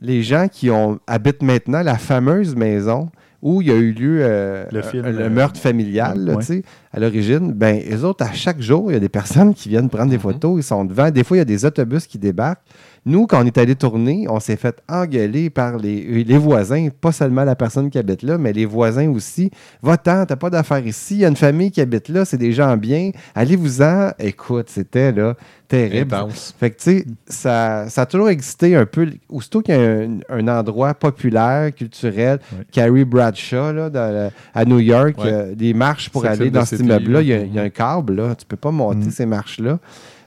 [0.00, 3.10] les gens qui ont, habitent maintenant la fameuse maison
[3.42, 6.36] où il y a eu lieu euh, Le film, euh, le euh, meurtre familial, là,
[6.36, 6.62] ouais.
[6.92, 9.90] à l'origine, ben, les autres, à chaque jour, il y a des personnes qui viennent
[9.90, 10.22] prendre des Mhm.
[10.22, 11.10] photos, ils sont devant.
[11.10, 12.62] Des fois, il y a des autobus qui débarquent.
[13.06, 17.12] Nous, quand on est allé tourner, on s'est fait engueuler par les, les voisins, pas
[17.12, 19.50] seulement la personne qui habite là, mais les voisins aussi.
[19.82, 22.52] Va-t'en, t'as pas d'affaires ici, il y a une famille qui habite là, c'est des
[22.52, 24.12] gens bien, allez-vous-en.
[24.18, 25.34] Écoute, c'était là
[25.68, 26.10] terrible.
[26.58, 29.08] Fait que, tu sais, ça, ça a toujours existé un peu.
[29.28, 32.38] Aussitôt qu'il y a un, un endroit populaire, culturel.
[32.70, 37.18] Carrie Bradshaw, là, dans à New York, euh, des marches pour aller dans cet immeuble-là,
[37.18, 37.22] là.
[37.22, 38.34] il y, a- il y a un câble, là.
[38.34, 39.10] Tu peux pas monter Mhm.
[39.10, 39.78] ces marches-là.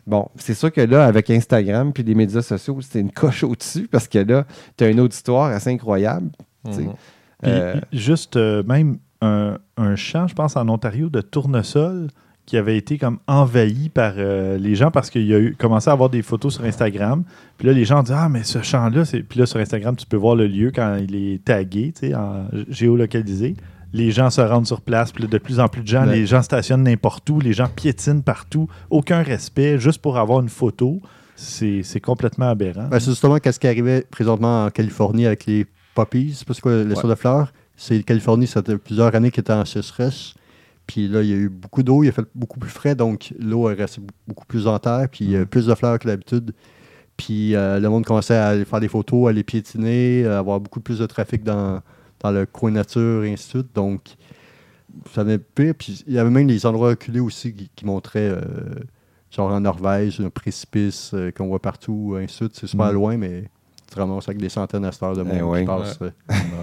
[0.07, 3.87] Bon, c'est sûr que là, avec Instagram puis les médias sociaux, c'est une coche au-dessus
[3.91, 4.45] parce que là,
[4.77, 6.29] tu as une auditoire assez incroyable.
[6.65, 6.73] Mhm.
[6.73, 6.87] Puis,
[7.43, 12.07] Euh, juste euh, même un, un champ, je pense, en Ontario, de tournesol
[12.47, 15.89] qui avait été comme envahi par euh, les gens parce qu'il y a eu commencé
[15.89, 17.23] à avoir des photos sur Instagram.
[17.57, 19.21] Puis là, les gens disent Ah, mais ce champ-là, c'est.
[19.21, 22.15] Puis là, sur Instagram, tu peux voir le lieu quand il est tagué, tu sais,
[22.15, 23.55] en géolocalisé.
[23.93, 26.15] Les gens se rendent sur place, puis de plus en plus de gens, Ouais.
[26.17, 30.49] les gens stationnent n'importe où, les gens piétinent partout, aucun respect, juste pour avoir une
[30.49, 31.01] photo.
[31.35, 32.87] C'est complètement aberrant.
[32.89, 35.65] Ben, c'est justement ce qui arrivait présentement en Californie avec les
[35.95, 37.09] poppies, c'est parce que les Ouais.
[37.09, 37.53] de fleurs?
[37.75, 40.33] C'est Californie, ça fait plusieurs années qu'il était en sécheresse.
[40.87, 43.33] Puis là, il y a eu beaucoup d'eau, il a fait beaucoup plus frais, donc
[43.39, 46.07] l'eau est restée beaucoup plus en terre, puis il y a plus de fleurs que
[46.07, 46.53] d'habitude.
[47.17, 50.59] Puis euh, le monde commençait à aller faire des photos, à les piétiner, à avoir
[50.59, 51.81] beaucoup plus de trafic dans,
[52.19, 53.75] dans le coin nature, et ainsi de suite.
[53.75, 54.01] Donc,
[55.13, 55.73] ça venait pire.
[55.77, 58.41] Puis il y avait même des endroits reculés aussi qui, qui montraient, euh,
[59.31, 62.55] genre en Norvège, un précipice euh, qu'on voit partout, ainsi de suite.
[62.55, 62.93] C'est super Mm.
[62.93, 63.43] loin, mais
[63.87, 65.59] tu te ramasses avec des centaines de stars de monde Eh ouais.
[65.61, 66.09] qui passent euh,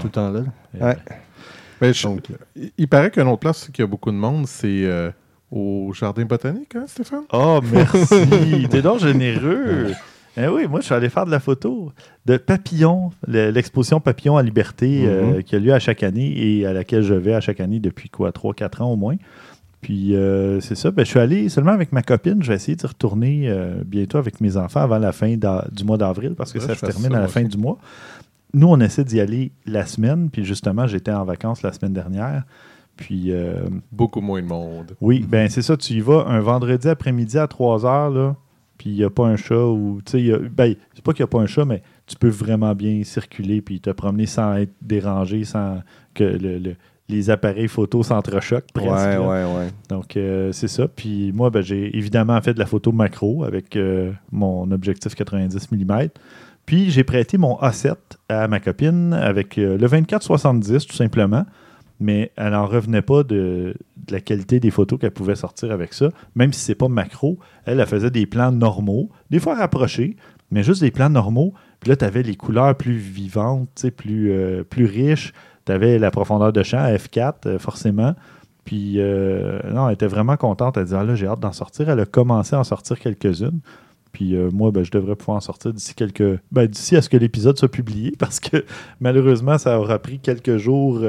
[0.00, 0.40] tout le temps là.
[0.80, 0.96] Ouais.
[1.80, 2.22] Mais je- Donc,
[2.56, 5.10] il- il paraît qu'une autre place qui a beaucoup de monde, c'est euh,
[5.50, 7.24] au Jardin botanique, hein, Stéphane?
[7.32, 8.66] Oh, merci.
[8.70, 9.92] T'es donc généreux.
[10.36, 11.92] Eh oui, moi, je suis allé faire de la photo
[12.26, 16.66] de Papillon, le- l'exposition Papillon à Liberté euh, qui a lieu à chaque année et
[16.66, 19.14] à laquelle je vais à chaque année depuis quoi, 3-4 ans au moins.
[19.80, 22.42] Puis euh, c'est ça, ben, je suis allé seulement avec ma copine.
[22.42, 25.98] Je vais essayer d'y retourner euh, bientôt avec mes enfants avant la fin du mois
[25.98, 27.34] d'avril parce que Ouais, ça se termine ça à la aussi.
[27.34, 27.78] fin du mois.
[28.54, 30.30] Nous, on essaie d'y aller la semaine.
[30.30, 32.44] Puis justement, j'étais en vacances la semaine dernière.
[32.96, 34.96] Puis euh, Beaucoup moins de monde.
[35.00, 38.36] oui, ben c'est ça, tu y vas un vendredi après-midi à 3 heures, là,
[38.78, 40.00] puis il n'y a pas un chat ou.
[40.12, 43.60] Ben, c'est pas qu'il n'y a pas un chat, mais tu peux vraiment bien circuler
[43.62, 45.80] puis te promener sans être dérangé, sans
[46.14, 46.76] que le- le-
[47.08, 48.88] les appareils photo s'entrechoquent presque.
[48.88, 49.68] ouais, ouais, ouais.
[49.90, 50.88] Donc, euh, c'est ça.
[50.88, 55.70] Puis moi, ben, j'ai évidemment fait de la photo macro avec euh, mon objectif 90
[55.70, 56.08] mm.
[56.66, 57.94] Puis j'ai prêté mon A7
[58.30, 61.44] à ma copine avec euh, le 24-70 tout simplement.
[62.00, 63.74] Mais elle n'en revenait pas de,
[64.10, 66.10] la qualité des photos qu'elle pouvait sortir avec ça.
[66.34, 70.16] Même si c'est pas macro, elle, faisait des plans normaux, des fois rapprochés,
[70.50, 71.54] mais juste des plans normaux.
[71.80, 75.32] Puis là, tu avais les couleurs plus vivantes, plus, euh, plus riches.
[75.66, 78.14] Tu avais la profondeur de champ à F4, euh, forcément.
[78.64, 80.76] Puis, euh, non, elle était vraiment contente.
[80.76, 81.88] Elle disait, ah là, j'ai hâte d'en sortir.
[81.90, 83.60] Elle a commencé à en sortir quelques-unes.
[84.12, 86.38] Puis moi, ben, je devrais pouvoir en sortir d'ici quelques.
[86.52, 88.64] Ben, d'ici à ce que l'épisode soit publié, parce que
[89.00, 91.00] malheureusement, ça aura pris quelques jours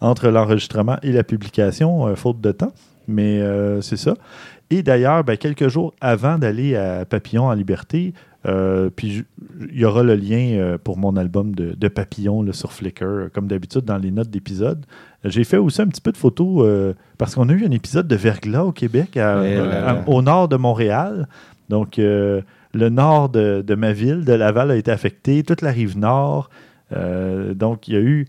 [0.00, 2.72] entre l'enregistrement et la publication, euh, faute de temps.
[3.06, 4.14] Mais euh, c'est ça.
[4.70, 8.14] Et d'ailleurs, ben, quelques jours avant d'aller à Papillon en Liberté,
[8.46, 9.24] euh, puis
[9.70, 13.30] il y aura le lien euh, pour mon album de, de Papillon là, sur Flickr,
[13.34, 14.84] comme d'habitude dans les notes d'épisode.
[15.24, 18.08] J'ai fait aussi un petit peu de photos euh, parce qu'on a eu un épisode
[18.08, 19.40] de verglas au Québec, à-
[19.88, 21.28] à- au nord de Montréal.
[21.70, 22.42] Donc, le
[22.90, 26.50] nord de, de ma ville, de Laval, a été affecté, toute la rive nord.
[27.54, 28.26] Donc, il y a eu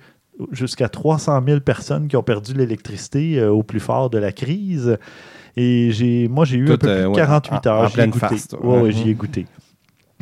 [0.52, 4.98] jusqu'à 300 000 personnes qui ont perdu l'électricité euh, au plus fort de la crise.
[5.58, 7.90] Et j'ai, moi, j'ai eu un peu plus euh, de ouais, 48 en- heures.
[7.90, 8.20] J'y ai goûté.
[8.20, 8.48] face.
[8.54, 8.92] Ouais, ouais, Ouais.
[8.92, 9.46] j'y ai goûté.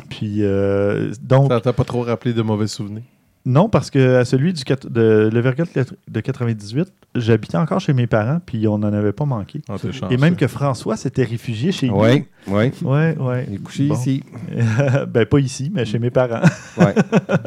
[0.08, 3.02] Puis, euh, donc, Ça t'a pas trop rappelé de mauvais souvenirs?
[3.46, 8.66] Non, parce que à celui du de de 98, j'habitais encore chez mes parents, puis
[8.66, 9.60] on n'en avait pas manqué.
[9.68, 9.76] Ah,
[10.10, 12.00] Et même que François s'était réfugié chez nous.
[12.00, 12.72] Oui, oui.
[12.82, 13.44] Ouais, ouais.
[13.48, 13.94] Il est couché Bon.
[13.96, 14.22] ici.
[15.08, 16.40] ben, pas ici, mais chez mes parents.
[16.76, 16.94] Ouais.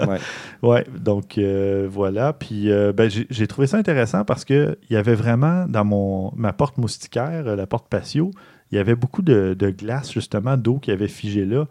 [0.08, 0.20] ouais.
[0.62, 2.32] Ouais, donc euh, voilà.
[2.34, 6.54] Puis euh, ben, j'ai trouvé ça intéressant parce qu'il y avait vraiment dans mon, ma
[6.54, 8.32] porte moustiquaire, euh, la porte patio,
[8.72, 11.66] il y avait beaucoup de, de glace, justement, d'eau qui avait figé là.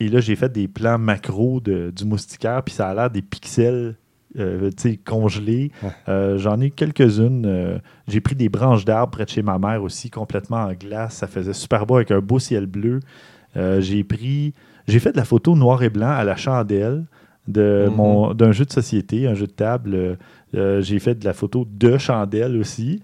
[0.00, 3.22] Et là, j'ai fait des plans macro de- du moustiquaire, puis ça a l'air des
[3.22, 3.96] pixels.
[4.36, 4.68] euh,
[5.04, 5.70] congelés.
[6.08, 7.44] Euh, J'en ai quelques-unes.
[7.46, 7.78] euh,
[8.08, 11.14] j'ai pris des branches d'arbres près de chez ma mère aussi, complètement en glace.
[11.18, 12.98] Ça faisait super beau avec un beau ciel bleu.
[13.54, 14.52] J'ai pris.
[14.88, 17.04] J'ai fait de la photo noir et blanc à la chandelle
[17.46, 17.94] de Mhm.
[17.94, 20.18] mon d'un jeu de société, un jeu de table.
[20.52, 23.00] J'ai fait de la photo de chandelle aussi.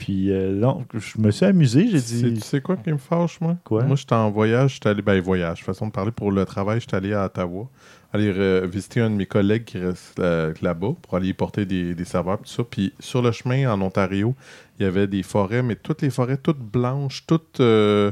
[0.00, 1.86] Puis euh, non, je me suis amusé.
[1.90, 3.56] J'ai dit Tu sais quoi qui me fâche, moi?
[3.64, 3.84] Quoi?
[3.84, 6.96] Moi, j'étais en voyage, j'étais allé, ben voyage, façon de parler pour le travail, j'étais
[6.96, 7.68] allé à Ottawa,
[8.14, 11.66] aller euh, visiter un de mes collègues qui reste euh, là-bas pour aller y porter
[11.66, 12.62] des, des serveurs, tout ça.
[12.64, 14.34] Puis sur le chemin en Ontario,
[14.78, 18.10] il y avait des forêts, mais toutes les forêts, toutes blanches, toutes euh,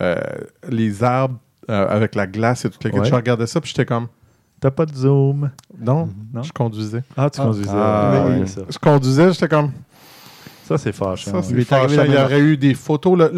[0.00, 0.16] euh,
[0.68, 1.38] les arbres
[1.70, 2.78] euh, avec la glace et tout.
[2.84, 3.04] Ouais.
[3.04, 4.08] Je regardais ça, puis j'étais comme,
[4.60, 5.52] T'as pas de zoom.
[5.78, 6.42] non, Non?
[6.42, 7.04] je conduisais.
[7.16, 7.44] Ah, tu Ah.
[7.44, 7.70] conduisais.
[7.72, 8.62] Ah, Ouais, ça.
[8.68, 9.70] Je conduisais, j'étais comme,
[10.68, 11.30] Ça, c'est fâchant.
[11.32, 12.04] Ça, c'est Il fâchant.
[12.04, 13.18] y aurait eu des photos.
[13.18, 13.30] là.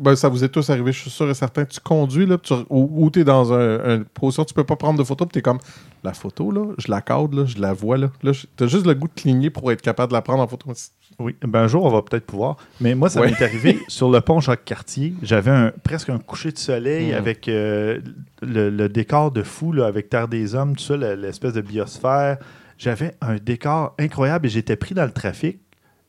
[0.00, 1.66] Ben, ça vous est tous arrivé, je suis sûr et certain.
[1.66, 4.98] Tu conduis, là, tu- ou, tu es dans un, une position, tu peux pas prendre
[4.98, 5.58] de photo, puis tu es comme,
[6.02, 7.98] la photo, là, je la cadre, là, je la vois.
[7.98, 10.42] Là, là tu as juste le goût de cligner pour être capable de la prendre
[10.42, 10.70] en photo.
[11.18, 12.56] Oui, ben un jour, on va peut-être pouvoir.
[12.80, 13.26] Mais moi, ça Ouais.
[13.30, 15.12] m'est arrivé sur le pont Jacques-Cartier.
[15.22, 17.16] J'avais un, presque un coucher de soleil Mm.
[17.16, 18.00] avec euh,
[18.40, 21.60] le, le décor de fou, là, avec Terre des Hommes, tout ça, le- l'espèce de
[21.60, 22.38] biosphère.
[22.78, 25.58] J'avais un décor incroyable et j'étais pris dans le trafic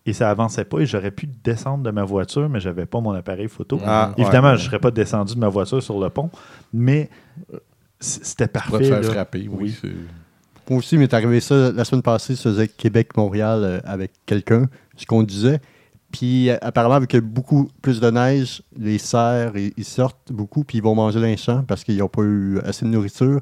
[0.09, 3.11] et ça avançait pas et j'aurais pu descendre de ma voiture, mais j'avais pas mon
[3.13, 3.79] appareil photo.
[3.85, 4.57] Ah, Évidemment, ouais.
[4.57, 6.29] je serais pas descendu de ma voiture sur le pont,
[6.73, 7.09] mais
[7.99, 8.83] c'était parfait.
[8.83, 9.11] faire là.
[9.11, 9.75] frapper, oui.
[9.83, 9.91] Oui.
[10.69, 12.35] Moi aussi, m'est arrivé ça la semaine passée.
[12.35, 14.67] Je faisais Québec-Montréal euh, avec quelqu'un.
[14.97, 15.59] Je conduisais.
[16.11, 20.63] Puis, euh, apparemment, avec beaucoup plus de neige, les cerfs, ils, sortent beaucoup.
[20.63, 23.41] Puis, ils vont manger dans les champs parce qu'ils n'ont pas eu assez de nourriture.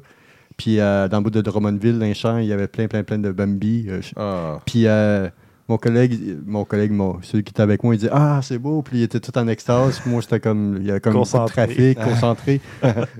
[0.56, 3.04] Puis, euh, dans le bout de Drummondville, dans les champs, il y avait plein, plein,
[3.04, 3.86] plein de Bambi.
[3.88, 4.58] euh, Ah.
[4.66, 5.28] Puis euh,
[5.68, 8.82] mon collègue, mon collègue, mon- celui qui était avec moi, il dit Ah, c'est beau.
[8.82, 9.98] Puis il était tout en extase.
[10.00, 12.60] Puis moi, j'étais comme, il y avait comme beaucoup de trafic, concentré.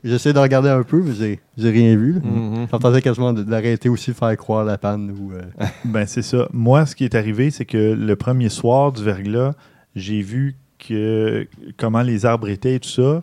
[0.02, 2.14] J'essayais de regarder un peu, mais j'ai, j'ai rien vu.
[2.22, 2.66] Mhm.
[2.70, 5.10] J'entendais quasiment de- d'arrêter aussi de faire croire la panne.
[5.18, 5.42] Ou, euh,
[5.84, 6.48] Ben, c'est ça.
[6.52, 9.52] Moi, ce qui est arrivé, c'est que le premier soir du verglas,
[9.94, 13.20] j'ai vu que comment les arbres étaient et tout ça,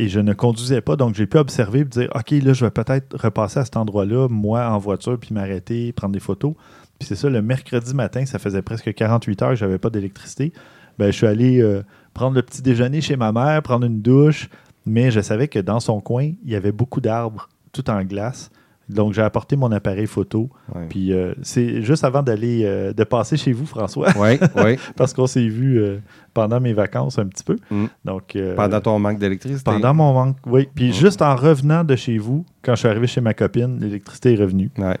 [0.00, 2.70] et je ne conduisais pas, donc j'ai pu observer et dire OK, là, je vais
[2.70, 6.54] peut-être repasser à cet endroit-là, moi, en voiture, puis m'arrêter, prendre des photos.
[6.98, 9.90] Puis c'est ça, le mercredi matin, ça faisait presque 48 heures que je n'avais pas
[9.90, 10.52] d'électricité.
[10.98, 11.82] Ben, je suis allé euh,
[12.12, 14.48] prendre le petit déjeuner chez ma mère, prendre une douche,
[14.84, 18.50] mais je savais que dans son coin, il y avait beaucoup d'arbres, tout en glace.
[18.88, 20.48] Donc, j'ai apporté mon appareil photo.
[20.74, 20.86] Ouais.
[20.88, 24.76] Puis euh, c'est juste avant d'aller euh, de passer chez vous, François, Oui, oui.
[24.96, 25.98] parce qu'on s'est vu euh,
[26.32, 27.56] pendant mes vacances un petit peu.
[27.70, 27.84] Mm.
[28.06, 29.62] Donc Pendant ton manque d'électricité.
[29.62, 30.68] pendant mon manque, oui.
[30.74, 30.92] Puis Mm.
[30.94, 34.36] juste en revenant de chez vous, quand je suis arrivé chez ma copine, l'électricité est
[34.40, 34.70] revenue.
[34.78, 34.96] Ouais,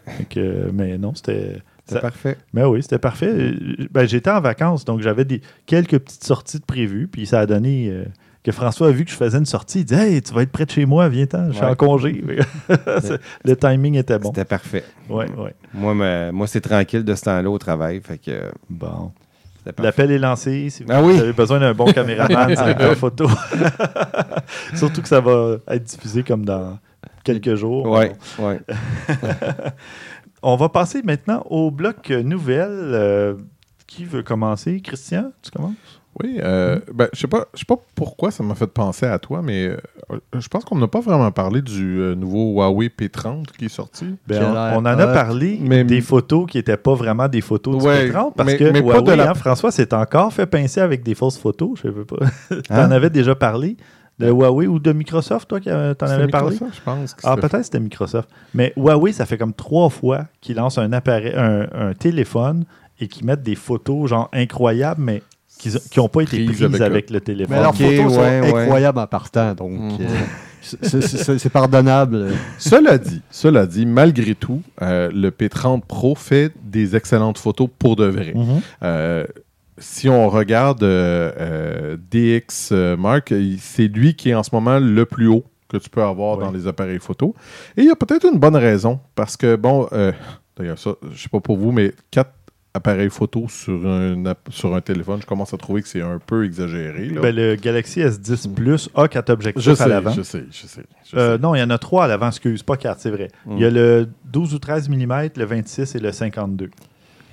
[0.72, 1.62] mais non, c'était.
[1.88, 2.36] C'est ça- parfait.
[2.52, 3.30] Mais oui, c'était parfait.
[3.32, 7.08] Euh, Ben, J'étais en vacances, donc j'avais des quelques petites sorties de prévues.
[7.08, 8.04] Puis ça a donné euh,
[8.44, 9.80] que François a vu que je faisais une sortie.
[9.80, 11.70] Il dit Hey, tu vas être près de chez moi, viens-t'en, je suis Ouais.
[11.70, 12.22] en congé.
[13.00, 14.28] C'est- Le timing était bon.
[14.30, 14.84] C'était parfait.
[15.08, 15.54] Ouais, ouais.
[15.74, 15.94] Moi,
[16.32, 18.00] moi c'est tranquille de ce temps-là au travail.
[18.02, 19.12] Fait que Bon.
[19.66, 19.82] c'était.
[19.82, 20.70] L'appel est lancé.
[20.70, 21.18] Si vous Ah oui.
[21.18, 23.26] avez besoin d'un bon caméraman, directeur photo.
[24.74, 26.78] Surtout que ça va être diffusé comme dans
[27.24, 27.86] quelques jours.
[27.90, 28.60] Ouais, ouais.
[30.42, 32.68] On va passer maintenant au bloc nouvelles.
[32.70, 33.34] Euh,
[33.86, 34.80] qui veut commencer?
[34.82, 35.72] Christian, tu commences?
[36.22, 39.18] Oui, euh, ben, je sais pas, je sais pas pourquoi ça m'a fait penser à
[39.18, 39.76] toi, mais euh,
[40.38, 44.16] je pense qu'on n'a pas vraiment parlé du euh, nouveau Huawei P30 qui est sorti.
[44.26, 44.42] Ben,
[44.74, 48.10] on, en a parlé Mais- des photos qui n'étaient pas vraiment des photos du Ouais,
[48.10, 50.80] P30 parce mais- que mais pas Huawei, de la- hein, François s'est encore fait pincer
[50.80, 51.78] avec des fausses photos.
[51.82, 52.16] Je veux pas.
[52.68, 52.90] T'en Hein?
[52.90, 53.76] avais déjà parlé
[54.18, 56.50] de Huawei ou de Microsoft, toi, qui euh, t'en avais parlé?
[56.52, 57.14] Microsoft, je pense.
[57.14, 58.28] que Ah, c'était- peut-être c'était Microsoft.
[58.54, 62.64] Mais Huawei, ça fait comme trois fois qu'ils lancent un appareil, un, un téléphone
[63.00, 65.22] et qu'ils mettent des photos genre incroyables, mais
[65.58, 67.56] qui n'ont pas été Prises avec avec, le- téléphone.
[67.56, 68.62] Mais leurs photos sont ouais, ouais.
[68.62, 69.54] incroyables en partant.
[69.54, 69.98] Donc, Mhm.
[70.00, 72.28] euh, c'est- pardonnable.
[72.58, 77.96] Cela dit, cela dit, malgré tout, euh, le P30 Pro fait des excellentes photos pour
[77.96, 78.32] de vrai.
[78.34, 78.60] Mhm.
[78.82, 79.24] Euh,
[79.78, 84.78] si on regarde euh, euh, DX euh, Mark, c'est lui qui est en ce moment
[84.78, 87.34] le plus haut que tu peux avoir dans les appareils photo.
[87.76, 89.86] Et il y a peut-être une bonne raison, parce que, bon,
[90.56, 92.30] d'ailleurs, ça, je sais pas pour vous, mais 4
[92.74, 96.44] appareil photo sur un, sur un téléphone, je commence à trouver que c'est un peu
[96.46, 97.06] exagéré.
[97.08, 97.20] là.
[97.20, 100.10] Ben, le Galaxy S10 Plus a quatre objectifs je à sais, l'avant.
[100.12, 100.82] je sais, je sais.
[101.10, 101.42] je Euh, sais.
[101.42, 103.28] non, il y en a trois à l'avant, excuse, pas quatre, c'est vrai.
[103.50, 106.70] Il y a le 12 ou 13 mm, le 26 et le 52.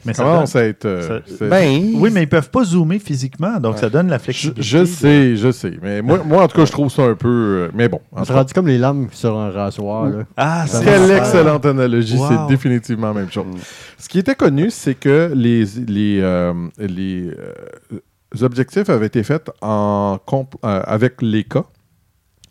[0.06, 0.86] Mais ça commence donne- à être.
[0.86, 4.18] euh, ça- c'est- Ben, Oui, mais ils peuvent pas zoomer physiquement, donc ça donne la
[4.18, 4.62] je, flexibilité.
[4.62, 5.74] je sais, je sais.
[5.82, 7.28] Mais moi, moi, en tout cas, je trouve ça un peu.
[7.28, 8.00] euh, mais bon.
[8.16, 10.06] cas, rendu comme les lames sur un rasoir.
[10.10, 10.24] Là.
[10.38, 10.86] Ah, Ça c'est.
[10.86, 12.28] Quelle excellente analogie, Wow.
[12.30, 13.46] c'est définitivement la même chose.
[13.48, 13.58] Mm.
[13.98, 18.00] Ce qui était connu, c'est que les, les, euh, les, euh,
[18.44, 21.64] objectifs avaient été faits en comp- euh, avec Leica.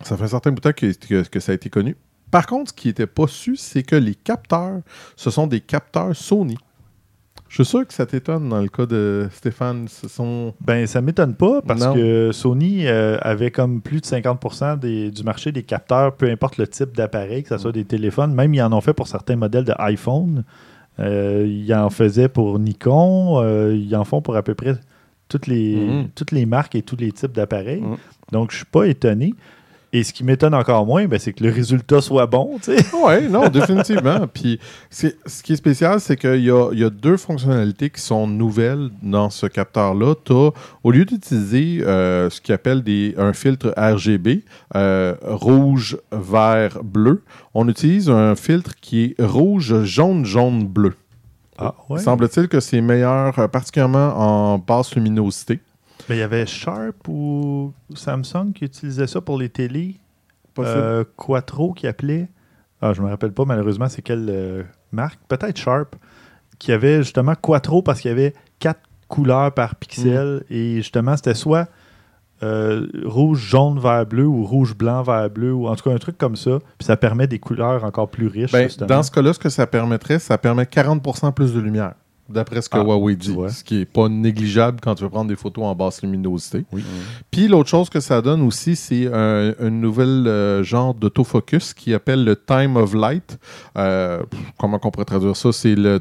[0.02, 1.96] Ça fait un certain bout de temps que, que- que ça a été connu.
[2.30, 4.80] Par contre, ce qui n'était pas su, c'est que les capteurs,
[5.14, 6.56] ce sont des capteurs Sony.
[7.56, 9.86] Je suis sûr que ça t'étonne dans le cas de Stéphane.
[9.86, 10.54] Ce sont.
[10.60, 11.94] Ben, ça m'étonne pas parce Non.
[11.94, 16.56] que Sony euh, avait comme plus de 50% des- du marché des capteurs, peu importe
[16.58, 18.34] le type d'appareil, que ce soit des téléphones.
[18.34, 20.42] Même, ils en ont fait pour certains modèles de iPhone.
[20.98, 23.40] Euh, ils en faisaient pour Nikon.
[23.40, 24.74] euh, ils en font pour à peu près
[25.28, 26.08] toutes les, Mhm.
[26.14, 27.82] toutes les marques et tous les types d'appareils.
[27.82, 27.96] Mhm.
[28.32, 29.32] Donc, je suis pas étonné.
[29.94, 32.58] Et ce qui m'étonne encore moins, ben, c'est que le résultat soit bon.
[33.04, 34.26] Oui, non, définitivement.
[34.26, 34.58] Puis
[34.90, 38.90] ce qui est spécial, c'est qu'il y a, y a deux fonctionnalités qui sont nouvelles
[39.02, 40.14] dans ce capteur-là.
[40.82, 44.42] Au lieu d'utiliser euh, ce qu'ils appellent des, un filtre RGB,
[44.74, 47.22] euh, rouge, vert, bleu,
[47.54, 50.94] on utilise un filtre qui est rouge, jaune, jaune, bleu.
[51.56, 52.00] Ah, ouais.
[52.00, 55.60] Semble-t-il que c'est meilleur, euh, particulièrement en basse luminosité.
[56.08, 59.96] Ben, il y avait Sharp ou Samsung qui utilisait ça pour les télés?
[60.58, 62.28] Euh, Quattro qui appelait?
[62.80, 64.62] Ah, je me rappelle pas malheureusement c'est quelle euh,
[64.92, 65.18] marque?
[65.28, 65.96] Peut-être Sharp.
[66.58, 70.44] Qui avait justement Quattro parce qu'il y avait quatre couleurs par pixel.
[70.50, 71.68] Et justement, c'était soit
[72.42, 75.52] euh, rouge, jaune, vert, bleu ou rouge, blanc, vert, bleu.
[75.52, 76.58] Ou en tout cas un truc comme ça.
[76.78, 78.52] Puis ça permet des couleurs encore plus riches.
[78.52, 81.94] Ben, dans ce cas-là, ce que ça permettrait, ça permet 40% plus de lumière,
[82.28, 83.34] d'après ce que Ah, Huawei dit.
[83.50, 86.64] Ce qui n'est pas négligeable quand tu veux prendre des photos en basse luminosité.
[86.72, 86.82] Oui.
[87.30, 91.92] Puis l'autre chose que ça donne aussi, c'est un, un nouvel euh, genre d'autofocus qui
[91.94, 93.38] appelle le time of light.
[93.76, 94.22] Euh,
[94.58, 95.52] comment on pourrait traduire ça?
[95.52, 96.00] C'est le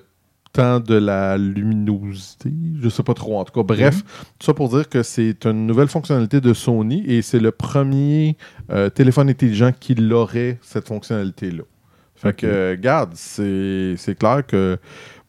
[0.54, 2.52] temps de la luminosité?
[2.82, 3.40] Je sais pas trop.
[3.40, 4.04] En tout cas, bref,
[4.40, 8.38] tout ça pour dire que c'est une nouvelle fonctionnalité de Sony et c'est le premier
[8.72, 11.64] euh, téléphone intelligent qui l'aurait, cette fonctionnalité-là.
[12.16, 12.36] Fait Ok.
[12.38, 14.78] que, euh, garde, c'est c'est clair que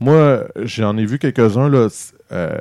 [0.01, 1.89] moi, j'en ai vu quelques-uns, là,
[2.33, 2.59] euh,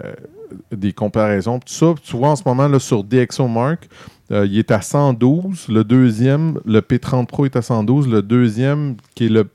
[0.72, 1.60] des comparaisons.
[1.60, 3.90] Tout ça, tu vois, en ce moment, là, sur DxOMark,
[4.32, 5.68] euh, il est à 112.
[5.70, 8.08] Le deuxième, le P30 Pro est à 112.
[8.08, 9.48] Le deuxième, qui est le,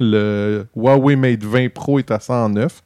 [0.00, 2.82] le Huawei Mate 20 Pro, est à 109.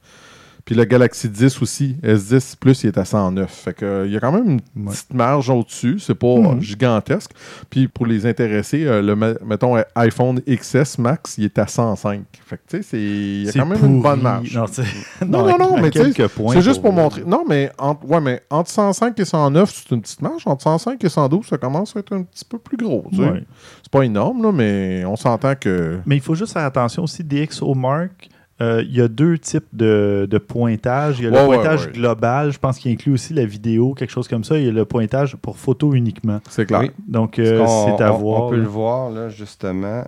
[0.64, 3.50] Puis le Galaxy 10 aussi, S10 Plus, il est à 109.
[3.50, 4.92] Fait que, il y a quand même une Ouais.
[4.92, 5.98] petite marge au-dessus.
[5.98, 6.60] C'est pas Mhm.
[6.60, 7.30] gigantesque.
[7.70, 12.22] Puis pour les intéressés, euh, le, mettons, iPhone XS Max, il est à 105.
[12.44, 14.58] Fait que, tu sais, c'est- il y a quand même une bonne marge.
[15.26, 16.12] Non, Non, non, mais tu sais,
[16.52, 17.22] C'est juste pour montrer.
[17.26, 20.42] Non, mais, entre, ouais, mais entre 105 et 109, c'est une petite marge.
[20.46, 23.04] Entre 105 et 112, ça commence à être un petit peu plus gros.
[23.10, 23.22] tu sais.
[23.22, 23.44] Ouais.
[23.82, 26.00] C'est pas énorme, là, mais on s'entend que.
[26.06, 28.28] Mais il faut juste faire attention aussi, DxOMark,
[28.62, 31.18] euh, il y a deux types de, de pointage.
[31.18, 31.92] Il y a Ouais, le pointage ouais.
[31.92, 34.58] global, je pense qu'il inclut aussi la vidéo, quelque chose comme ça.
[34.58, 36.40] Il y a le pointage pour photo uniquement.
[36.50, 36.80] C'est clair.
[36.80, 36.90] Oui.
[37.08, 38.42] Donc, euh, c'est à on, voir.
[38.44, 38.62] On peut là.
[38.62, 40.04] le voir, là, justement.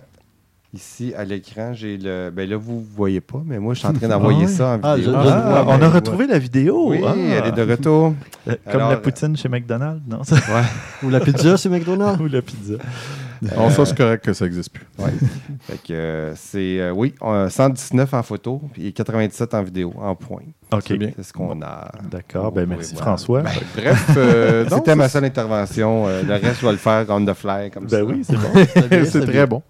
[0.75, 2.31] Ici, à l'écran, j'ai le.
[2.35, 4.51] Ben là, vous ne voyez pas, mais moi, je suis en train d'envoyer Ah ouais?
[4.51, 5.11] ça en Ah, vidéo.
[5.11, 6.89] je- Ah, je le vois, on a retrouvé la vidéo.
[6.89, 7.13] Oui, Ah.
[7.15, 8.15] elle est de retour.
[8.47, 10.21] Euh, Comme Alors, la poutine chez McDonald's, non?
[11.03, 12.19] Ou la pizza chez McDonald's.
[12.23, 12.73] Ou la pizza.
[13.57, 14.85] Non, ça, c'est correct que ça n'existe plus.
[15.61, 20.15] Fait que euh, c'est, euh, oui, on- 119 en photo et 97 en vidéo, en
[20.15, 20.41] point.
[20.73, 20.83] OK.
[20.87, 21.11] C'est bien.
[21.15, 21.91] C'est ce qu'on a.
[22.09, 22.51] D'accord.
[22.51, 23.03] Ben, merci, voir.
[23.05, 23.41] François.
[23.41, 26.07] Ben, Bref, euh, non, C'était ma seule intervention.
[26.07, 27.97] euh, le reste, je vais le faire on the fly, comme ça.
[27.97, 29.05] ben oui, c'est bon.
[29.05, 29.61] c'est très bon.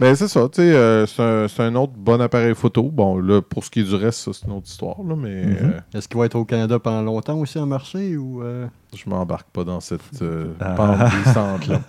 [0.00, 2.82] Mais c'est ça, tu sais, euh, c'est un, c'est un autre bon appareil photo.
[2.82, 5.44] Bon, là, pour ce qui est du reste, ça, c'est une autre histoire, là, mais
[5.44, 5.56] Mhm.
[5.62, 9.08] euh, Est-ce qu'il va être au Canada pendant longtemps aussi en marché ou euh, je
[9.08, 10.74] m'embarque pas dans cette euh, Ah.
[10.76, 11.80] pente glissante, là.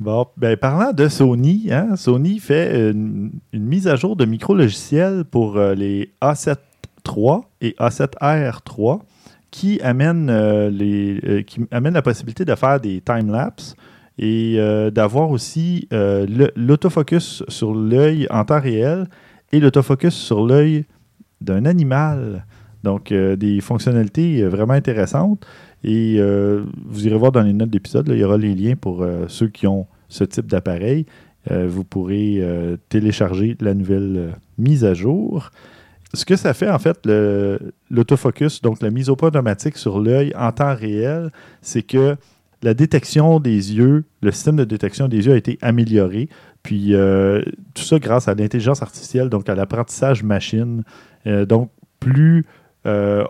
[0.00, 5.24] Bon, ben, parlant de Sony, hein, Sony fait une, une mise à jour de micro-logiciels
[5.24, 6.56] pour euh, les A7
[7.06, 9.04] III et A7R 3
[9.52, 13.76] qui amène, euh, les, euh, qui amène la possibilité de faire des time-lapse
[14.18, 14.58] et
[14.92, 19.08] d'avoir aussi l'autofocus sur l'œil en temps réel
[19.50, 20.84] et l'autofocus sur l'œil
[21.40, 22.46] d'un animal.
[22.84, 25.44] Donc, des fonctionnalités vraiment intéressantes.
[25.84, 29.02] Et euh, vous irez voir dans les notes d'épisode, il y aura les liens pour
[29.02, 31.04] euh, ceux qui ont ce type d'appareil.
[31.50, 32.42] Euh, vous pourrez
[32.88, 35.50] télécharger la nouvelle mise à jour.
[36.14, 37.06] Ce que ça fait, en fait,
[37.90, 42.16] l'autofocus, donc la mise au point automatique sur l'œil en temps réel, c'est que
[42.62, 46.30] la détection des yeux, le système de détection des yeux a été amélioré.
[46.62, 46.94] Puis
[47.74, 50.82] tout ça grâce à l'intelligence artificielle, donc à l'apprentissage machine.
[51.26, 51.70] Donc,
[52.00, 52.46] plus
[52.86, 53.24] euh,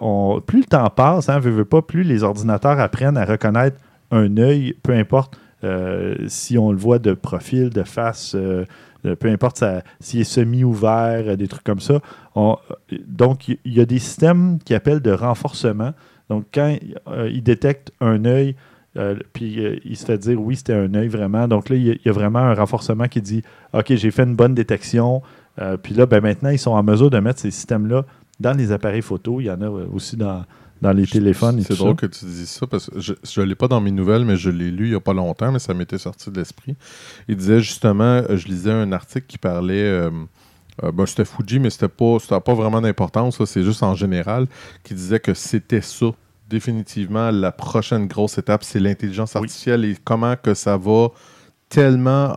[0.46, 3.76] plus le temps passe, hein, veut, veut pas, plus les ordinateurs apprennent à reconnaître
[4.10, 8.64] un œil, peu importe euh, si on le voit de profil, de face, euh,
[9.18, 9.62] peu importe
[10.00, 12.00] s'il est semi-ouvert, des trucs comme ça.
[12.34, 12.56] On-
[13.06, 15.92] donc, il y, a des systèmes qui appellent de renforcement.
[16.30, 16.76] Donc, quand
[17.28, 18.56] ils détectent un œil,
[19.32, 21.48] puis euh, il se fait dire oui, c'était un œil vraiment.
[21.48, 24.54] Donc là, il y, a- vraiment un renforcement qui dit OK, j'ai fait une bonne
[24.54, 25.22] détection.
[25.82, 28.04] Puis là, ben, maintenant, ils sont en mesure de mettre ces systèmes-là
[28.40, 29.40] dans les appareils photo.
[29.40, 30.44] Il y en a euh, aussi dans,
[30.82, 31.60] dans les téléphones.
[31.62, 31.94] C'est drôle ça.
[31.96, 34.50] que tu dises ça parce que je ne l'ai pas dans mes nouvelles, mais je
[34.50, 36.76] l'ai lu il n'y a pas longtemps, mais ça m'était sorti de l'esprit.
[37.28, 39.82] Il disait justement, euh, je lisais un article qui parlait.
[39.82, 40.10] euh,
[40.82, 44.46] euh, ben, c'était Fuji, mais c'était pas, pas vraiment d'importance, c'est juste en général,
[44.82, 46.06] qui disait que c'était ça.
[46.50, 49.48] Définitivement, la prochaine grosse étape, c'est l'intelligence Oui.
[49.48, 51.08] artificielle et comment que ça va
[51.68, 52.36] tellement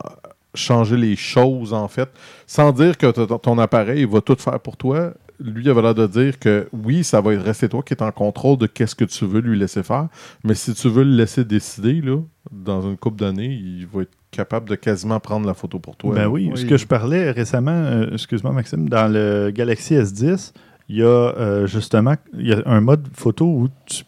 [0.53, 2.09] changer les choses, en fait,
[2.47, 3.07] sans dire que
[3.37, 5.13] ton appareil va tout faire pour toi.
[5.39, 8.11] Lui, il avait l'air de dire que oui, ça va rester toi qui es en
[8.11, 10.07] contrôle de qu'est-ce que tu veux lui laisser faire,
[10.43, 12.17] mais si tu veux le laisser décider, là,
[12.51, 16.15] dans une couple d'années, il va être capable de quasiment prendre la photo pour toi.
[16.15, 16.59] Ben oui, Oui.
[16.59, 20.53] ce que je parlais récemment, euh, excuse-moi Maxime, dans le Galaxy S10,
[20.89, 24.03] il y a euh, justement il y a un mode photo où tu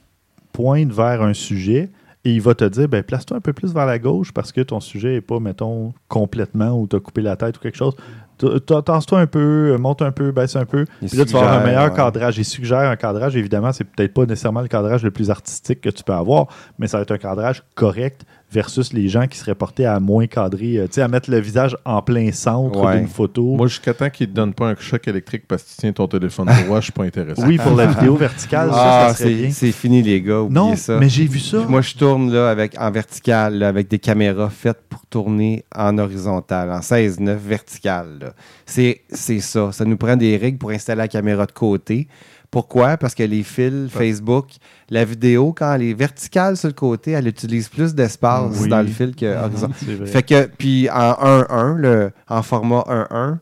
[0.52, 1.90] pointes vers un sujet
[2.26, 4.62] et il va te dire ben, place-toi un peu plus vers la gauche parce que
[4.62, 7.96] ton sujet n'est pas, mettons, complètement ou tu as coupé la tête ou quelque chose.
[8.40, 10.86] Tasse-toi un peu, euh, monte un peu, baisse un peu.
[11.06, 11.96] Puis là, tu vas avoir un meilleur ouais.
[11.96, 12.38] cadrage.
[12.38, 13.36] Il suggère un cadrage.
[13.36, 16.48] Évidemment, c'est peut-être pas nécessairement le cadrage le plus artistique que tu peux avoir,
[16.78, 20.26] mais ça va être un cadrage correct versus les gens qui seraient portés à moins
[20.28, 22.98] cadrer, euh, tu sais, à mettre le visage en plein centre Ouais.
[22.98, 23.44] d'une photo.
[23.56, 25.92] Moi, jusqu'à temps qu'il ne te donne pas un choc électrique parce que tu tiens
[25.94, 27.42] ton téléphone droit, je suis pas intéressé.
[27.46, 28.76] oui, pour la vidéo verticale, ça,
[29.08, 29.50] Ah, ça serait bien.
[29.52, 30.42] c'est c'est fini, les gars.
[30.42, 30.98] Oubliez Non, ça.
[31.00, 31.60] mais j'ai vu ça.
[31.68, 35.98] Moi, je tourne là, avec, en vertical, là, avec des caméras faites pour tourner en
[35.98, 38.34] horizontal, en 16-9 vertical.
[38.66, 39.72] C'est c'est ça.
[39.72, 42.08] Ça nous prend des règles pour installer la caméra de côté.
[42.52, 42.98] Pourquoi?
[42.98, 44.48] Parce que les fils Facebook,
[44.90, 48.70] la vidéo, quand elle est verticale sur le côté, elle utilise plus d'espace Oui.
[48.70, 49.76] dans le fil que horizontal.
[49.86, 50.06] C'est vrai.
[50.08, 53.40] Fait que, puis en 1-1, le- en format 1-1,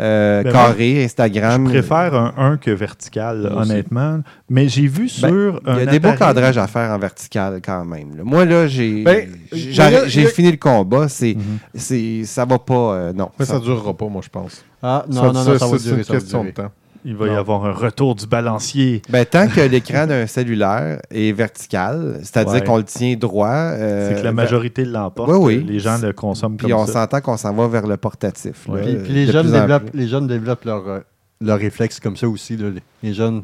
[0.00, 1.66] euh, Ben, carré, Instagram.
[1.66, 4.20] Je préfère un 1 que vertical, honnêtement.
[4.48, 5.28] Mais j'ai vu sur
[5.62, 8.16] Ben, Il y a des beaux cadrages à faire en vertical quand même.
[8.16, 8.22] là.
[8.24, 11.08] Moi, là, j'ai Ben, j'ai- fini le combat.
[11.08, 11.58] C'est, Mhm.
[11.74, 12.74] c'est, ça va pas.
[12.74, 13.30] euh, non.
[13.38, 14.64] Mais Ça- ça ne durera pas, moi, je pense.
[14.82, 16.70] Ah, non, Ça- non, non, ça, va c'est durer, une ça va question de temps.
[17.04, 19.02] Il va y avoir un retour du balancier.
[19.08, 22.64] Ben, tant que l'écran d'un cellulaire est vertical, c'est-à-dire Ouais.
[22.64, 23.48] qu'on le tient droit.
[23.48, 25.30] euh, c'est que la majorité l'emporte.
[25.32, 25.64] oui, oui.
[25.66, 26.92] Les gens le consomment Puis comme on ça.
[26.94, 28.66] s'entend qu'on s'en va vers le portatif.
[28.68, 28.78] là.
[28.82, 31.00] Puis, euh, puis les, jeunes développent, les jeunes développent leur, euh,
[31.40, 32.56] leur réflexe comme ça aussi.
[32.56, 32.68] là.
[33.02, 33.42] Les jeunes,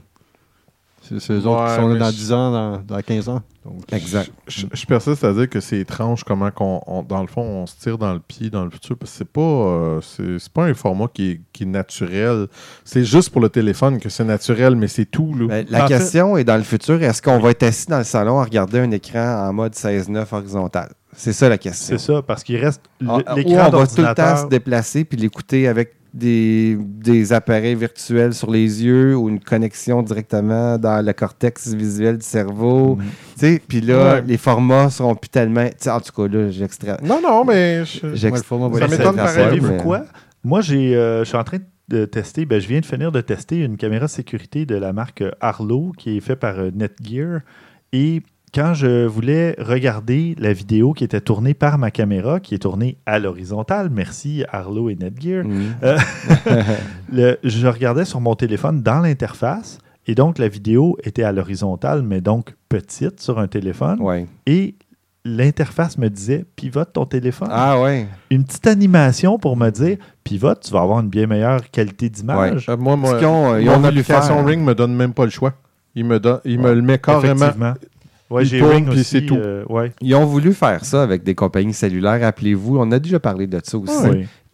[1.19, 3.43] c'est eux autres qui sont là dans je- 10 ans, dans, dans 15 ans.
[3.65, 4.31] Donc, Exact.
[4.47, 7.75] Je, je persiste à dire que c'est étrange comment, on- dans le fond, on se
[7.77, 8.97] tire dans le pied dans le futur.
[8.97, 12.47] Parce que c'est pas, euh, c'est, c'est pas un format qui est, qui est naturel.
[12.85, 15.35] C'est juste pour le téléphone que c'est naturel, mais c'est tout.
[15.35, 15.47] Là.
[15.47, 17.99] Ben, la En fait- question est dans le futur, est-ce qu'on va être assis dans
[17.99, 20.91] le salon à regarder un écran en mode 16-9 horizontal?
[21.17, 21.97] C'est ça la question.
[21.97, 25.17] C'est ça, parce qu'il reste Ah, l'écran on va tout le temps se déplacer puis
[25.17, 31.13] l'écouter avec des, des appareils virtuels sur les yeux ou une connexion directement dans le
[31.13, 32.97] cortex visuel du cerveau.
[33.35, 34.23] Tu sais, Puis là, Ouais.
[34.27, 35.67] les formats seront plus tellement...
[35.67, 36.97] tu sais, En tout cas, là, j'extrais...
[37.03, 40.05] Non, non, mais je- J'ex- Ouais, le format Ça m'étonne pareil, Savez-vous mais- quoi?
[40.45, 43.21] Moi, j'ai, euh, je suis en train de tester, ben, je viens de finir de
[43.21, 47.41] tester une caméra sécurité de la marque Arlo qui est faite par euh, Netgear.
[47.93, 48.23] Et
[48.55, 52.97] quand je voulais regarder la vidéo qui était tournée par ma caméra, qui est tournée
[53.05, 55.45] à l'horizontale, merci Arlo et Netgear,
[57.13, 59.79] le- je regardais sur mon téléphone dans l'interface.
[60.07, 64.01] Et donc, la vidéo était à l'horizontale, mais donc petite sur un téléphone.
[64.03, 64.27] Ouais.
[64.47, 64.75] Et
[65.25, 68.07] l'interface me disait pivote ton téléphone Ah ouais.
[68.31, 72.67] une petite animation pour me dire pivote, tu vas avoir une bien meilleure qualité d'image.
[72.69, 74.45] Euh, moi, moi, qu'ils ont, ils ont mon application faire.
[74.45, 75.55] Ring me donne même pas le choix.
[75.95, 77.47] Il me, donne, il me le met carrément.
[78.35, 79.37] Ouais, j'ai Ring puis c'est tout.
[79.37, 79.93] euh, ouais.
[80.01, 82.79] Ils ont voulu faire ça avec des compagnies cellulaires, rappelez-vous.
[82.79, 83.93] On a déjà parlé de ça aussi.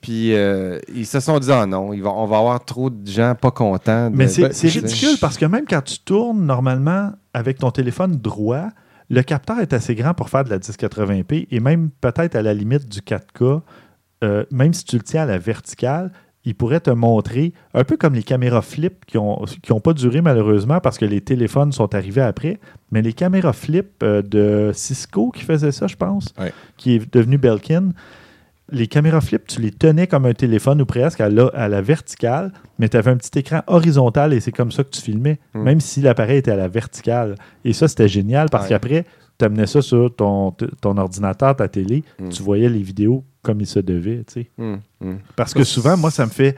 [0.01, 3.07] Puis euh, ils se sont dit, ah non, il va- on va avoir trop de
[3.07, 4.11] gens pas contents.
[4.11, 7.71] de- Mais c'est Ben, c'est ridicule parce que même quand tu tournes normalement avec ton
[7.71, 8.69] téléphone droit,
[9.11, 12.55] le capteur est assez grand pour faire de la 1080p et même peut-être à la
[12.55, 13.61] limite du 4K,
[14.25, 16.13] euh, même si tu le tiens à la verticale,
[16.47, 19.93] il pourrait te montrer, un peu comme les caméras flip qui n'ont qui ont pas
[19.93, 22.59] duré malheureusement parce que les téléphones sont arrivés après,
[22.91, 26.53] mais les caméras flip euh, de Cisco qui faisait ça, je pense, Ouais.
[26.79, 27.91] qui est devenu Belkin,
[28.73, 31.83] les caméras flip, tu les tenais comme un téléphone ou presque à la, à la
[31.83, 35.41] verticale, mais tu avais un petit écran horizontal et c'est comme ça que tu filmais,
[35.55, 35.63] Mm.
[35.63, 37.35] même si l'appareil était à la verticale.
[37.65, 38.69] Et ça, c'était génial parce Ouais.
[38.71, 39.05] qu'après,
[39.41, 42.29] tu amenais ça sur ton, ton ordinateur, ta télé, Mm.
[42.29, 44.23] tu voyais les vidéos comme il se devait.
[44.27, 44.51] tu sais.
[44.59, 45.19] Hum, hum.
[45.35, 46.55] Parce que souvent, moi, ça me fait.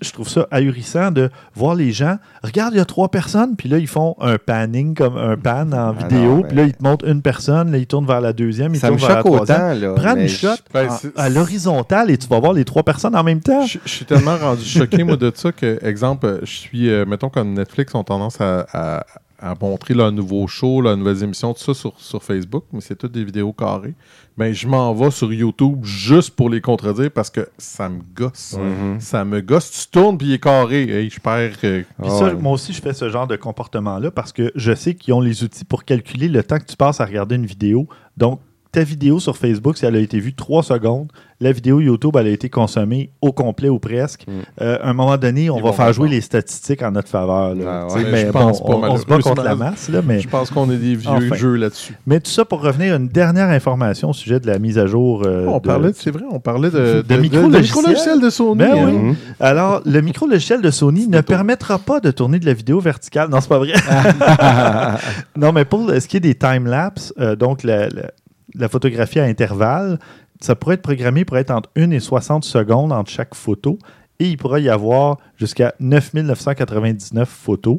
[0.00, 2.16] je trouve ça ahurissant de voir les gens.
[2.44, 5.66] Regarde, il y a trois personnes, puis là, ils font un panning, comme un pan
[5.72, 8.20] en Ah vidéo, non, puis là, ils te montrent une personne, là, ils tournent vers
[8.20, 9.58] la deuxième, ils Ça me vers la choque troisième.
[9.58, 9.74] autant.
[9.74, 13.16] Là, Prends une shot Ben, en- à l'horizontale et tu vas voir les trois personnes
[13.16, 13.66] en même temps.
[13.66, 17.28] Je, je suis tellement rendu choqué, moi, de ça que, exemple, je suis, euh, mettons,
[17.28, 19.04] comme Netflix ont tendance à, à-
[19.42, 22.94] à montrer leur nouveau show, leurs nouvelles émissions, tout ça sur, sur Facebook, mais c'est
[22.96, 23.94] toutes des vidéos carrées.
[24.38, 28.56] Ben, je m'en vais sur YouTube juste pour les contredire parce que ça me gosse.
[28.58, 29.00] Mhm.
[29.00, 29.70] Ça me gosse.
[29.70, 30.84] Tu tournes puis il est carré.
[30.84, 31.56] Hey, je perds.
[31.64, 32.34] euh, Puis Ah ça, ouais.
[32.34, 35.44] moi aussi, je fais ce genre de comportement-là parce que je sais qu'ils ont les
[35.44, 37.86] outils pour calculer le temps que tu passes à regarder une vidéo.
[38.16, 38.40] Donc,
[38.72, 41.08] ta vidéo sur Facebook, si elle a été vue trois secondes,
[41.40, 44.24] la vidéo YouTube, elle a été consommée au complet ou presque.
[44.26, 44.30] Mm.
[44.62, 47.54] Euh, à un moment donné, on Ils va faire jouer les statistiques en notre faveur.
[47.54, 47.86] là.
[47.90, 48.04] Ah ouais.
[48.10, 50.28] mais Je bon, pense pas, on, on se bat contre la masse, là, mais, Je
[50.28, 51.34] pense qu'on est des vieux Enfin.
[51.34, 51.94] jeux là-dessus.
[52.06, 54.86] mais tout ça pour revenir à une dernière information au sujet de la mise à
[54.86, 55.24] jour.
[55.26, 57.62] euh, on de- parlait, c'est vrai, on parlait de, de micro-logiciels.
[57.62, 58.56] micro-logiciels de Sony.
[58.58, 58.84] Ben hein.
[58.86, 58.92] oui.
[58.92, 59.16] Mhm.
[59.40, 63.28] Alors, le micro-logiciel de Sony ne permettra pas de tourner de la vidéo verticale.
[63.28, 63.72] Non, c'est pas vrai.
[65.36, 68.10] non, mais pour ce qui est des time-lapse, euh, donc la, la-
[68.54, 69.98] la photographie à intervalles,
[70.40, 73.78] ça pourrait être programmé pour être entre 1 et 60 secondes entre chaque photo.
[74.18, 77.78] Et il pourrait y avoir jusqu'à 9999 photos.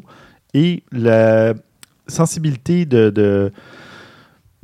[0.52, 1.54] Et la
[2.06, 3.50] sensibilité du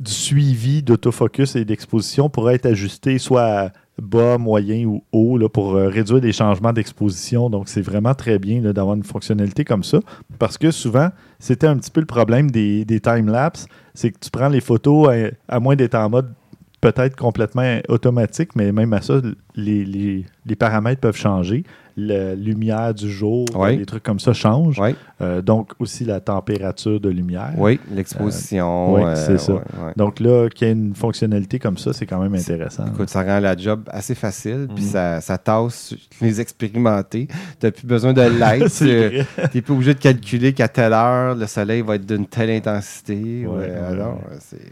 [0.05, 3.71] suivi d'autofocus et d'exposition pourrait être ajustée soit à
[4.01, 7.49] bas, moyen ou haut pour euh, réduire les changements d'exposition.
[7.49, 9.99] Donc, c'est vraiment très bien d'avoir une fonctionnalité comme ça.
[10.39, 13.67] Parce que souvent, c'était un petit peu le problème des, des time-lapse.
[13.93, 16.33] C'est que tu prends les photos à, à moins d'être en mode
[16.81, 19.21] peut-être complètement automatique, mais même à ça,
[19.55, 21.63] les- les paramètres peuvent changer.
[21.97, 23.77] La lumière du jour, Oui.
[23.77, 24.79] les trucs comme ça changent.
[24.79, 27.51] Oui, Euh, donc, aussi la température de lumière.
[27.57, 28.93] oui, l'exposition.
[28.95, 29.53] oui, euh, c'est ça.
[29.53, 29.93] ouais, ouais.
[29.97, 32.85] Donc là, qu'il y ait une fonctionnalité comme ça, c'est quand même C'est- intéressant.
[32.87, 34.89] Écoute, ça rend la job assez facile, puis Mhm.
[34.91, 37.27] ça, ça tasse les expérimentés.
[37.59, 38.21] Tu n'as plus besoin de
[38.61, 38.67] l'aide.
[38.69, 39.25] c'est.
[39.51, 42.49] Tu n'es plus obligé de calculer qu'à telle heure, le soleil va être d'une telle
[42.51, 43.45] intensité.
[43.45, 44.71] Ouais, Ouais, ouais, alors, c'est-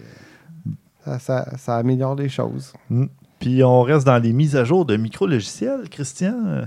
[1.06, 2.74] ça, ça- ça améliore les choses.
[3.40, 6.66] Puis on reste dans les mises à jour de micro-logiciels, Christian.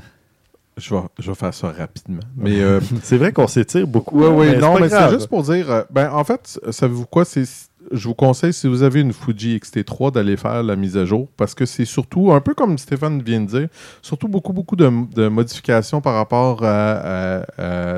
[0.83, 2.21] Je vais, je vais faire ça rapidement.
[2.37, 4.19] Mais euh, C'est vrai qu'on s'étire beaucoup.
[4.21, 5.71] Oui, oui, non, mais c'est juste pour dire.
[5.71, 7.25] euh, ben, en fait, savez-vous quoi?
[7.25, 7.45] C'est,
[7.93, 11.29] je vous conseille, si vous avez une Fuji X-T3, d'aller faire la mise à jour
[11.37, 13.69] parce que c'est surtout, un peu comme Stéphane vient de dire,
[14.03, 17.43] surtout beaucoup, beaucoup de, de modifications par rapport à, à-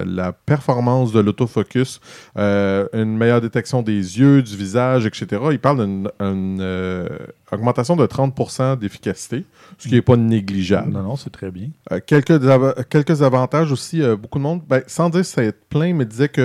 [0.00, 2.00] à la performance de l'autofocus,
[2.38, 5.26] euh, une meilleure détection des yeux, du visage, etc.
[5.50, 7.08] Il parle d'une une, euh,
[7.52, 9.44] augmentation de 30% d'efficacité,
[9.78, 10.92] ce qui n'est pas négligeable.
[10.92, 11.68] Non, non, c'est très bien.
[11.92, 12.40] Euh, quelques,
[12.88, 14.02] quelques avantages aussi.
[14.20, 16.42] beaucoup de monde, ben, sans dire que ça être plein, mais disait que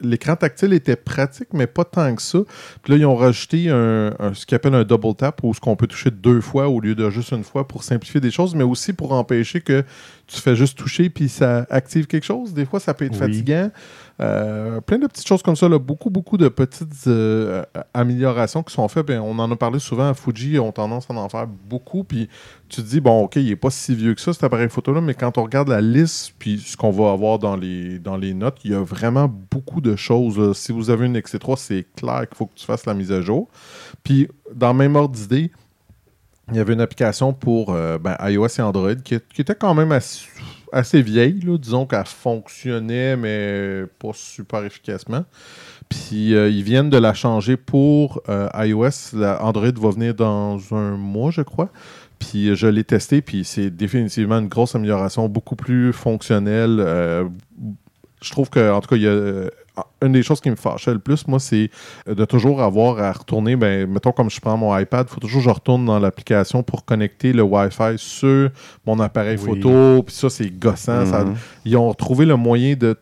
[0.00, 2.38] l'écran tactile était pratique, mais pas tant que ça.
[2.82, 5.60] Puis là, ils ont rajouté un, un- ce qu'ils appellent un double tap, où ce
[5.60, 8.54] qu'on peut toucher deux fois au lieu de juste une fois pour simplifier des choses,
[8.54, 9.84] mais aussi pour empêcher que
[10.26, 12.52] tu fais juste toucher puis ça active quelque chose.
[12.52, 13.18] Des fois, ça peut être Oui.
[13.18, 13.70] fatigant.
[14.18, 15.68] Euh, plein de petites choses comme ça.
[15.68, 15.78] là.
[15.78, 17.62] Beaucoup, beaucoup de petites euh,
[17.92, 19.06] améliorations qui sont faites.
[19.06, 22.04] Ben, on en a parlé souvent à Fuji, ont tendance à en faire beaucoup.
[22.04, 22.28] Puis
[22.68, 25.00] tu te dis, bon, OK, il n'est pas si vieux que ça, cet appareil photo-là,
[25.00, 28.34] mais quand on regarde la liste, puis ce qu'on va avoir dans les, dans les
[28.34, 30.56] notes, il y a vraiment beaucoup de choses.
[30.56, 33.20] Si vous avez une XC3, c'est clair qu'il faut que tu fasses la mise à
[33.20, 33.48] jour.
[34.02, 35.50] Puis, dans le même ordre d'idée,
[36.50, 39.90] il y avait une application pour euh, ben, iOS et Android qui, était quand même
[39.90, 41.40] assez, vieille.
[41.40, 41.58] là.
[41.58, 45.24] Disons qu'elle fonctionnait, mais pas super efficacement.
[45.88, 49.16] Puis euh, ils viennent de la changer pour euh, iOS.
[49.40, 51.70] Android va venir dans un mois, je crois.
[52.18, 56.78] Puis je l'ai testé, puis c'est définitivement une grosse amélioration, beaucoup plus fonctionnelle.
[58.22, 59.50] Je trouve que, en tout cas, il y a
[60.02, 61.70] une des choses qui me fâchait le plus, moi, c'est
[62.06, 63.56] de toujours avoir à retourner.
[63.56, 66.62] Ben, mettons, comme je prends mon iPad, il faut toujours que je retourne dans l'application
[66.62, 68.50] pour connecter le Wi-Fi sur
[68.86, 69.60] mon appareil Oui.
[69.60, 70.02] photo.
[70.02, 71.04] Puis ça, c'est gossant.
[71.06, 71.34] Ça- Mhm.
[71.64, 72.96] ils ont trouvé le moyen de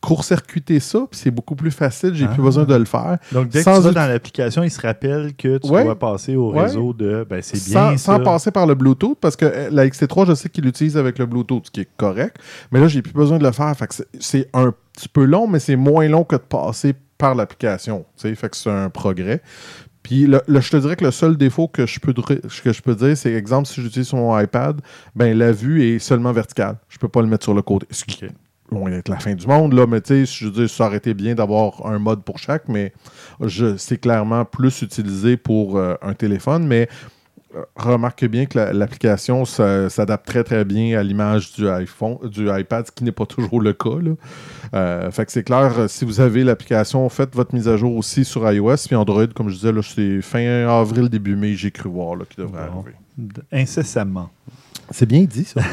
[0.00, 2.34] court-circuiter ça, puis c'est beaucoup plus facile, j'ai Ah.
[2.34, 3.18] plus besoin de le faire.
[3.32, 5.84] Donc, dès que Sans tu vas dans l'application, il se rappelle que tu Ouais.
[5.84, 6.62] dois passer au Ouais.
[6.62, 7.26] réseau de.
[7.28, 7.96] Ben, c'est bien.
[7.96, 11.18] Sans, passer par le Bluetooth, parce que euh, la XT3, je sais qu'il l'utilise avec
[11.18, 12.36] le Bluetooth, ce qui est correct,
[12.72, 13.74] mais là, j'ai plus besoin de le faire.
[13.76, 17.34] Fait que c'est- un petit peu long, mais c'est moins long que de passer par
[17.34, 18.04] l'application.
[18.16, 19.42] Fait que c'est un progrès.
[20.02, 22.82] Puis le- le- je te dirais que le seul défaut que je peux, que je
[22.82, 24.80] peux dire, c'est exemple, si j'utilise mon iPad,
[25.14, 26.76] ben la vue est seulement verticale.
[26.88, 27.86] Je peux pas le mettre sur le côté.
[27.90, 28.30] Ce qui Ok.
[28.70, 30.98] Loin d'être la fin du monde, là, mais tu sais, je veux dire, ça aurait
[30.98, 32.92] été bien d'avoir un mode pour chaque, mais
[33.40, 36.88] je, c'est clairement plus utilisé pour euh, un téléphone, mais
[37.56, 42.18] euh, remarque bien que la- l'application ça- s'adapte très très bien à l'image du iPhone,
[42.28, 43.98] du iPad, ce qui n'est pas toujours le cas.
[44.02, 44.10] Là.
[44.74, 48.26] Euh, fait que c'est clair, si vous avez l'application, faites votre mise à jour aussi
[48.26, 51.88] sur iOS, puis Android, comme je disais, là, c'est fin avril, début mai, j'ai cru
[51.88, 52.80] voir là, qui devrait Bon.
[52.80, 52.96] arriver.
[53.50, 54.28] Incessamment.
[54.90, 55.62] C'est bien dit, ça.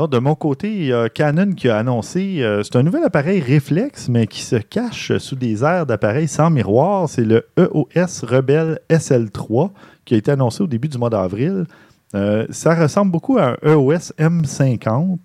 [0.00, 3.04] Bon, de mon côté, il y a Canon qui a annoncé, euh, c'est un nouvel
[3.04, 7.06] appareil réflexe, mais qui se cache sous des airs d'appareils sans miroir.
[7.06, 9.72] C'est le EOS Rebel SL3
[10.06, 11.66] qui a été annoncé au début du mois d'avril.
[12.14, 15.18] Euh, ça ressemble beaucoup à un EOS M50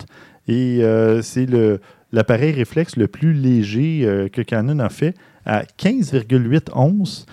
[0.49, 1.47] et euh, c'est
[2.11, 5.15] l'appareil réflexe le plus léger que Canon a fait
[5.45, 7.25] à 15,8 onces.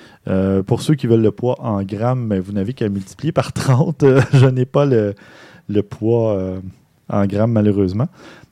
[0.69, 4.05] Pour ceux qui veulent le poids en grammes, ben, vous n'avez qu'à multiplier par 30.
[4.05, 5.17] Euh, je n'ai pas le,
[5.69, 6.61] le poids
[7.13, 8.09] en grammes malheureusement.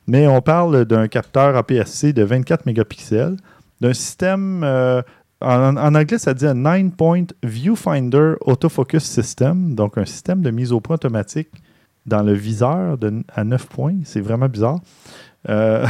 [0.07, 3.37] Mais on parle d'un capteur APS-C de 24 mégapixels,
[3.81, 5.01] d'un système, euh,
[5.41, 10.79] en, anglais ça dit un 9-point Viewfinder Autofocus System, donc un système de mise au
[10.79, 11.49] point automatique
[12.05, 13.95] dans le viseur de, à 9 points.
[14.05, 14.79] C'est vraiment bizarre.
[15.49, 15.85] Euh,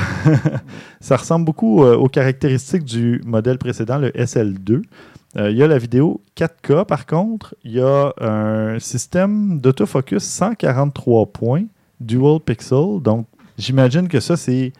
[1.01, 4.83] ça ressemble beaucoup euh, aux caractéristiques du modèle précédent, le SL2.
[5.37, 7.55] Euh, il y a la vidéo 4K par contre.
[7.63, 11.63] Il y a un système d'autofocus 143 points,
[12.05, 12.99] dual pixel.
[13.01, 13.27] Donc,
[13.57, 14.73] j'imagine que ça, c'est.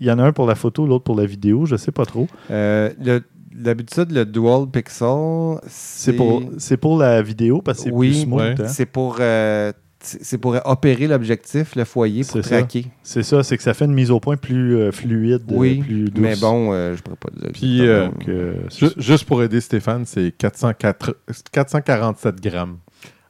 [0.00, 2.04] Il y en a un pour la photo, l'autre pour la vidéo, je sais pas
[2.04, 2.26] trop.
[2.50, 3.22] Euh, le-
[3.54, 8.22] D'habitude, le dual pixel, C'est pour, c'est pour la vidéo parce que c'est Oui, plus
[8.22, 8.40] smooth.
[8.40, 8.54] ouais.
[8.58, 8.66] hein.
[8.66, 12.48] C'est pour, euh, c'est pour opérer l'objectif, le foyer, pour C'est ça.
[12.58, 12.86] traquer.
[13.04, 15.76] C'est ça, c'est que ça fait une mise au point plus euh, fluide, euh, Oui,
[15.76, 16.20] plus douce.
[16.20, 17.50] mais bon, euh, je pourrais pas dire.
[17.52, 18.54] Puis, euh, Donc, euh,
[18.96, 21.16] juste pour aider Stéphane, c'est 404
[21.52, 22.78] 447 grammes.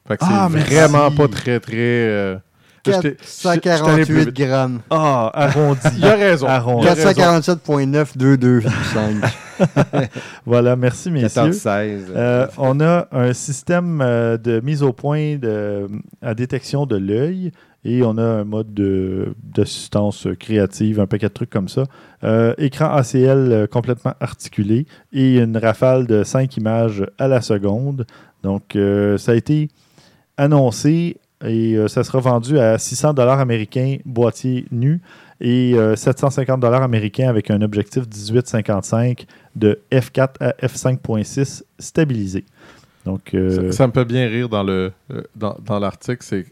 [0.09, 2.40] Fait que Ah, c'est vraiment pas très, très.
[2.89, 4.35] Euh, là, j'étais- j'étais- j'étais allé plus 148 vite.
[4.49, 4.80] grammes.
[4.91, 5.80] Ah, arrondi.
[5.99, 6.47] Il a raison.
[6.47, 6.87] Arrondi.
[6.87, 7.11] Il a raison.
[7.11, 9.14] 447.9225.
[10.47, 11.51] voilà, merci messieurs.
[11.51, 12.01] 14-16.
[12.14, 15.87] Euh, on a un système euh, de mise au point de,
[16.22, 17.53] à détection de l'œil
[17.85, 21.85] et on a un mode de- d'assistance créative, un paquet de trucs comme ça.
[22.24, 28.07] Euh, écran ACL complètement articulé et une rafale de 5 images à la seconde.
[28.43, 29.68] Donc, euh, ça a été
[30.37, 35.01] annoncé et euh, ça sera vendu à 600 dollars américains boîtier nu
[35.41, 39.26] et euh, 750 dollars américains avec un objectif 18-55
[39.57, 42.45] de f4 à f5.6 stabilisé.
[43.05, 46.22] Donc, euh, Ça, ça me fait bien rire dans le euh, dans, dans l'article.
[46.22, 46.47] C'est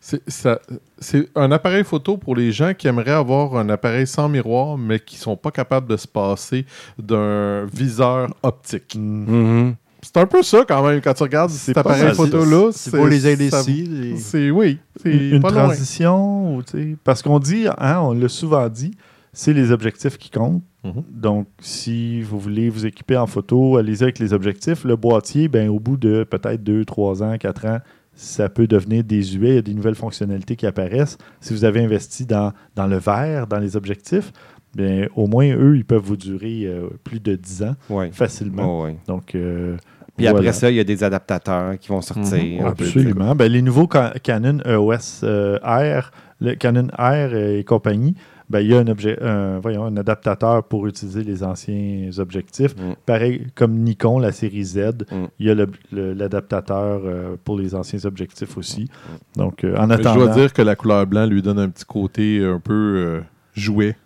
[0.00, 0.60] c'est ça-
[0.98, 4.98] c'est un appareil photo pour les gens qui aimeraient avoir un appareil sans miroir, mais
[5.00, 6.66] qui sont pas capables de se passer
[6.98, 8.96] d'un viseur optique.
[8.98, 9.74] mm, Mhm.
[10.02, 12.14] C'est un peu ça quand même quand tu regardes C'est cet appareil mal.
[12.14, 12.70] photo-là.
[12.72, 14.14] C'est pour les ici.
[14.16, 15.50] C'est oui, c'est une, loin.
[15.50, 18.92] transition, ou, tu sais, parce qu'on dit, hein, on l'a souvent dit,
[19.32, 20.62] c'est les objectifs qui comptent.
[20.84, 21.02] Mhm.
[21.10, 24.84] Donc, si vous voulez vous équiper en photo, allez-y avec les objectifs.
[24.84, 27.78] Le boîtier, ben, au bout de peut-être 2, 3 ans, 4 ans,
[28.14, 29.50] ça peut devenir désuet.
[29.50, 31.18] Il y a des nouvelles fonctionnalités qui apparaissent.
[31.40, 34.32] Si vous avez investi dans, dans le verre, dans les objectifs,
[34.74, 38.10] bien, au moins, eux, ils peuvent vous durer euh, plus de 10 ans Ouais.
[38.12, 38.80] facilement.
[38.80, 38.96] Oh, ouais.
[39.06, 39.76] Donc, euh,
[40.16, 40.38] Puis voilà.
[40.38, 42.38] après ça, il y a des adaptateurs qui vont sortir.
[42.38, 42.58] Mhm.
[42.74, 42.84] peu.
[42.84, 43.34] Absolument.
[43.34, 46.10] Ben, les nouveaux Ca- Canon EOS euh, R,
[46.40, 48.14] le Canon R et compagnie,
[48.50, 52.74] ben, il y a un, objet, un- voyons, un adaptateur pour utiliser les anciens objectifs.
[52.76, 52.94] Mm.
[53.04, 54.78] Pareil comme Nikon, la série Z,
[55.10, 55.14] Mm.
[55.38, 58.88] il y a le- le- l'adaptateur euh, pour les anciens objectifs aussi.
[59.36, 60.24] Donc, euh, en Mais Je attendant.
[60.24, 63.20] dois dire que la couleur blanc lui donne un petit côté un peu euh,
[63.54, 63.96] jouet.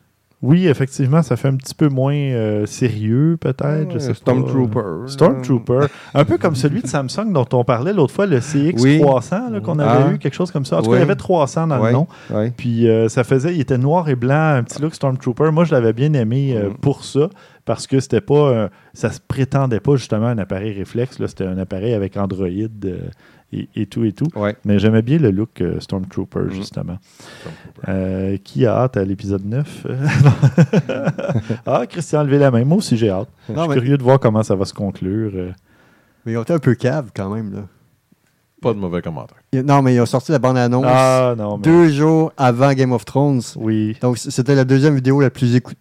[0.43, 3.95] Oui, effectivement, ça fait un petit peu moins euh, sérieux, peut-être.
[3.95, 4.15] Ouais.
[4.15, 5.07] Stormtrooper.
[5.07, 5.87] Stormtrooper.
[6.15, 9.79] un peu comme celui de Samsung dont on parlait l'autre fois, le CX300 là, qu'on
[9.79, 10.13] avait Ah.
[10.13, 10.79] eu, quelque chose comme ça.
[10.79, 12.07] En tout cas, il y avait 300 dans le nom.
[12.57, 15.51] Puis euh, ça faisait, il était noir et blanc, un petit look Stormtrooper.
[15.53, 16.75] Moi, je l'avais bien aimé euh, Mhm.
[16.79, 17.29] pour ça,
[17.65, 21.19] parce que c'était pas, euh, ça se prétendait pas justement un appareil réflexe.
[21.25, 22.99] C'était un appareil avec Android euh,
[23.53, 24.27] et, et tout et tout.
[24.35, 24.57] Ouais.
[24.65, 26.51] Mais j'aimais bien le look euh, Stormtrooper, Mhm.
[26.53, 26.99] justement.
[27.89, 29.87] Euh, qui a hâte à l'épisode 9
[31.67, 32.65] Ah, Christian a levé la main.
[32.65, 33.29] Moi aussi, j'ai hâte.
[33.49, 35.33] Je suis mais, curieux de voir comment ça va se conclure.
[35.35, 35.51] euh.
[36.25, 37.53] mais ils ont été un peu cave quand même.
[37.53, 37.61] Là.
[38.61, 39.39] Pas de mauvais commentaire.
[39.53, 41.45] Ils- Non, mais ils ont sorti la bande-annonce Ah, mais.
[41.63, 43.41] deux jours avant Game of Thrones.
[43.57, 43.97] Oui.
[44.01, 45.75] Donc, c'était la deuxième vidéo la plus écou-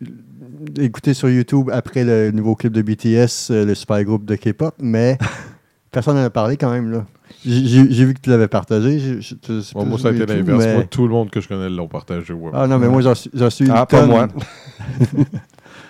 [0.80, 4.74] écoutée sur YouTube après le nouveau clip de BTS, euh, le super groupe de K-pop,
[4.80, 5.18] mais
[5.92, 6.92] personne n'en a parlé quand même.
[6.92, 7.06] là.
[7.46, 9.00] J'ai vu que tu l'avais partagé.
[9.00, 10.66] je- je Bon, moi, ça a été l'inverse.
[10.66, 12.34] mais- Moi, tout le monde que je connais l'ont partagé.
[12.34, 12.52] ouais.
[12.54, 14.28] Ah non, mais moi, j'en suis, une Ah, pas moi.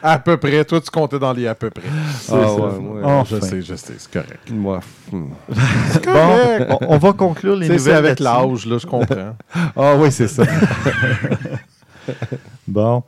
[0.03, 0.65] À peu près.
[0.65, 1.83] Toi, tu comptais dans les à peu près.
[2.19, 2.55] C'est Ah, ça.
[2.55, 3.01] ouais, ouais.
[3.03, 3.37] Enfin.
[3.39, 3.93] Je sais, je sais.
[3.99, 4.49] C'est correct.
[4.51, 4.79] Moi.
[5.11, 5.25] hmm.
[6.05, 7.79] Bon, on, on va conclure les nouvelles.
[7.79, 9.35] C'est avec l'âge, là, je comprends.
[9.75, 10.41] Ah oui, c'est ça.
[12.71, 13.03] Bon.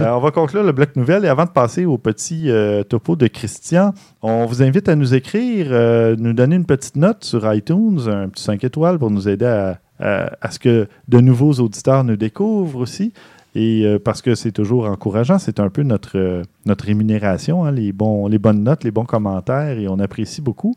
[0.00, 3.16] Euh, on va conclure le bloc nouvelle et avant de passer au petit euh, topo
[3.16, 3.92] de Christian,
[4.22, 8.28] on vous invite à nous écrire, euh, nous donner une petite note sur iTunes, un
[8.28, 12.80] petit 5 étoiles pour nous aider à, à- ce que de nouveaux auditeurs nous découvrent
[12.80, 13.12] aussi.
[13.58, 18.38] Et parce que c'est toujours encourageant, c'est un peu notre, notre rémunération, hein, les, les
[18.38, 20.74] bonnes notes, les bons commentaires, et on apprécie beaucoup.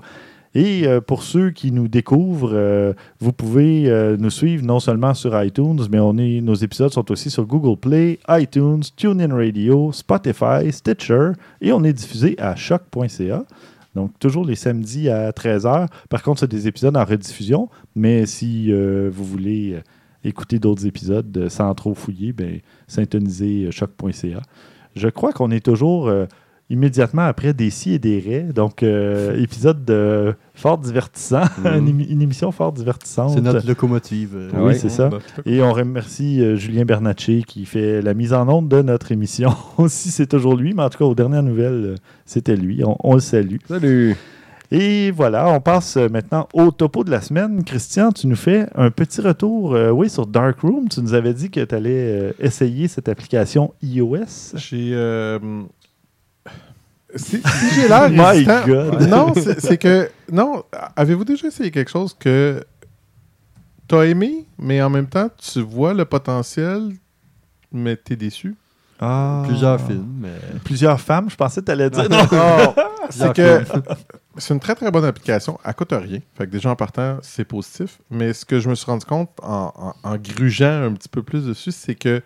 [0.55, 5.13] Et euh, pour ceux qui nous découvrent, euh, vous pouvez euh, nous suivre non seulement
[5.13, 9.91] sur iTunes, mais on est, nos épisodes sont aussi sur Google Play, iTunes, TuneIn Radio,
[9.91, 11.31] Spotify, Stitcher,
[11.61, 13.45] et on est diffusé à choc.ca.
[13.95, 15.87] Donc, toujours les samedis à 13h.
[16.09, 19.79] Par contre, c'est des épisodes en rediffusion, mais si vous voulez
[20.23, 24.41] écouter d'autres épisodes sans trop fouiller, ben, syntonisez choc.ca.
[24.95, 26.11] Je crois qu'on est toujours
[26.69, 28.47] immédiatement après des si et des raies.
[28.53, 33.31] Donc, euh, épisode de fort divertissant, une, émi- une émission fort divertissante.
[33.33, 34.35] C'est notre locomotive.
[34.35, 35.09] euh, Oui, c'est ça.
[35.45, 39.51] Et on remercie euh, Julien Bernatchez qui fait la mise en onde de notre émission.
[39.87, 41.95] si c'est toujours lui, mais en tout cas, aux dernières nouvelles,
[42.25, 42.83] c'était lui.
[42.83, 43.57] On, on le salue.
[43.67, 44.15] Salut!
[44.71, 47.63] Et voilà, on passe maintenant au topo de la semaine.
[47.63, 50.87] Christian, tu nous fais un petit retour euh, oui, sur Darkroom.
[50.89, 54.53] Tu nous avais dit que tu allais essayer cette application iOS.
[54.53, 54.91] J'ai.
[54.93, 55.39] euh,
[57.15, 58.09] Si, si j'ai l'air
[58.67, 59.01] God.
[59.09, 60.09] Non, c'est c'est que.
[60.31, 60.63] Non,
[60.95, 62.63] avez-vous déjà essayé quelque chose que
[63.87, 66.91] t'as aimé, mais en même temps, tu vois le potentiel,
[67.71, 68.55] mais t'es déçu?
[69.01, 69.43] Ah.
[69.47, 70.05] Plusieurs films.
[70.19, 72.09] mais- Plusieurs femmes, je pensais que tu allais dire.
[72.09, 72.17] Non,
[73.09, 73.63] c'est Plusieurs que
[74.37, 75.57] c'est une très très bonne application.
[75.63, 76.19] Elle coûte rien.
[76.37, 77.99] Fait que déjà en partant, c'est positif.
[78.11, 81.23] Mais ce que je me suis rendu compte en, en, en grugeant un petit peu
[81.23, 82.21] plus dessus, c'est que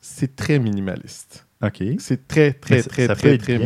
[0.00, 1.44] c'est très minimaliste.
[1.62, 1.82] OK.
[1.98, 3.60] C'est très très très ça très peut très, être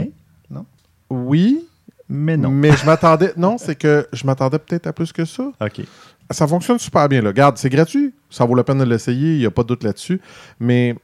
[0.50, 0.64] bien,
[1.10, 1.66] Oui,
[2.08, 2.50] mais non.
[2.50, 3.32] mais je m'attendais.
[3.36, 5.52] Non, c'est que je m'attendais peut-être à plus que ça.
[5.60, 5.82] OK.
[6.30, 7.20] Ça fonctionne super bien.
[7.20, 7.28] Là.
[7.28, 8.14] Regarde, c'est gratuit.
[8.30, 9.34] Ça vaut la peine de l'essayer.
[9.34, 10.20] Il n'y a pas de doute là-dessus.
[10.60, 10.96] Mais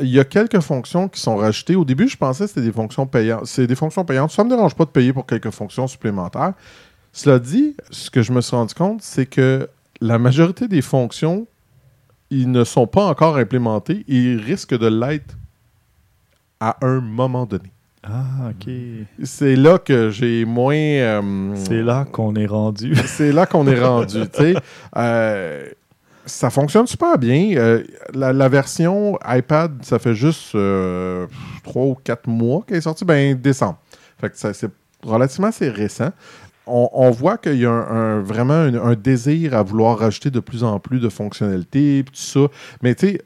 [0.00, 1.76] il y a quelques fonctions qui sont rajoutées.
[1.76, 3.46] Au début, je pensais que c'était des fonctions payantes.
[3.46, 4.30] C'est des fonctions payantes.
[4.32, 6.54] Ça ne me dérange pas de payer pour quelques fonctions supplémentaires.
[7.12, 9.68] Cela dit, ce que je me suis rendu compte, c'est que
[10.00, 11.46] la majorité des fonctions,
[12.30, 14.04] ils ne sont pas encore implémentées.
[14.08, 15.36] Ils risquent de l'être
[16.60, 17.70] à un moment donné.
[18.02, 18.70] Ah, OK.
[19.22, 20.74] C'est là que j'ai moins...
[20.76, 22.94] euh, C'est là qu'on est rendu.
[23.06, 24.20] c'est là qu'on est rendu.
[24.32, 24.54] tu sais.
[24.96, 25.66] Euh,
[26.26, 27.54] ça fonctionne super bien.
[27.56, 27.82] Euh,
[28.14, 30.50] la, la version iPad, ça fait juste
[31.62, 33.04] trois ou quatre mois qu'elle est sortie.
[33.04, 33.78] Ben, décembre.
[34.20, 34.70] Fait que c'est
[35.02, 36.10] relativement assez récent.
[36.66, 40.30] On, on voit qu'il y a un, un- vraiment un, un désir à vouloir rajouter
[40.30, 42.46] de plus en plus de fonctionnalités, puis tout ça.
[42.82, 43.22] Mais tu sais,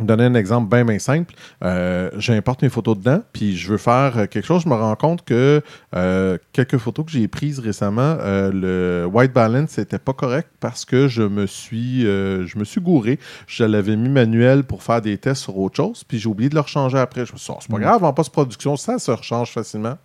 [0.00, 1.34] donner un exemple bien, bien simple.
[1.62, 4.62] Euh, J'importe mes photos dedans, puis je veux faire euh, quelque chose.
[4.62, 5.62] Je me rends compte que
[5.94, 10.84] euh, quelques photos que j'ai prises récemment, euh, le white balance n'était pas correct parce
[10.84, 13.18] que je me suis, je me suis gouré.
[13.46, 16.54] Je l'avais mis manuel pour faire des tests sur autre chose, puis j'ai oublié de
[16.54, 17.26] le rechanger après.
[17.26, 17.82] Je me suis dit, Oh, c'est pas Mm.
[17.82, 19.96] grave, en post-production, ça se rechange facilement.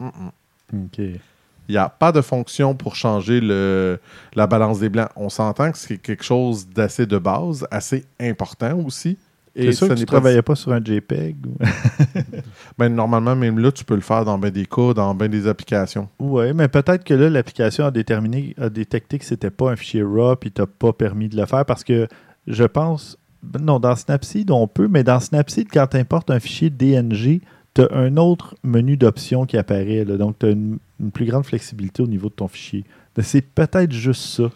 [0.00, 0.98] OK.
[0.98, 4.00] Il n'y a pas de fonction pour changer le,
[4.34, 5.10] la balance des blancs.
[5.16, 9.18] On s'entend que c'est quelque chose d'assez de base, assez important aussi.
[9.56, 11.36] C'est sûr ça que tu ne travaillais pas sur un JPEG?
[12.78, 15.48] Ben, normalement, même là, tu peux le faire dans ben des cas, dans ben des
[15.48, 16.08] applications.
[16.20, 20.02] Oui, mais peut-être que là, l'application a déterminé, a détecté que c'était pas un fichier
[20.04, 22.06] RAW puis t'as pas permis de le faire parce que
[22.46, 23.18] je pense.
[23.42, 27.40] ben Non, dans Snapseed, on peut, mais dans Snapseed, quand tu importes un fichier DNG,
[27.74, 30.04] tu as un autre menu d'options qui apparaît.
[30.04, 30.16] là.
[30.16, 32.84] donc, tu as une, une plus grande flexibilité au niveau de ton fichier.
[33.20, 34.50] C'est peut-être juste ça.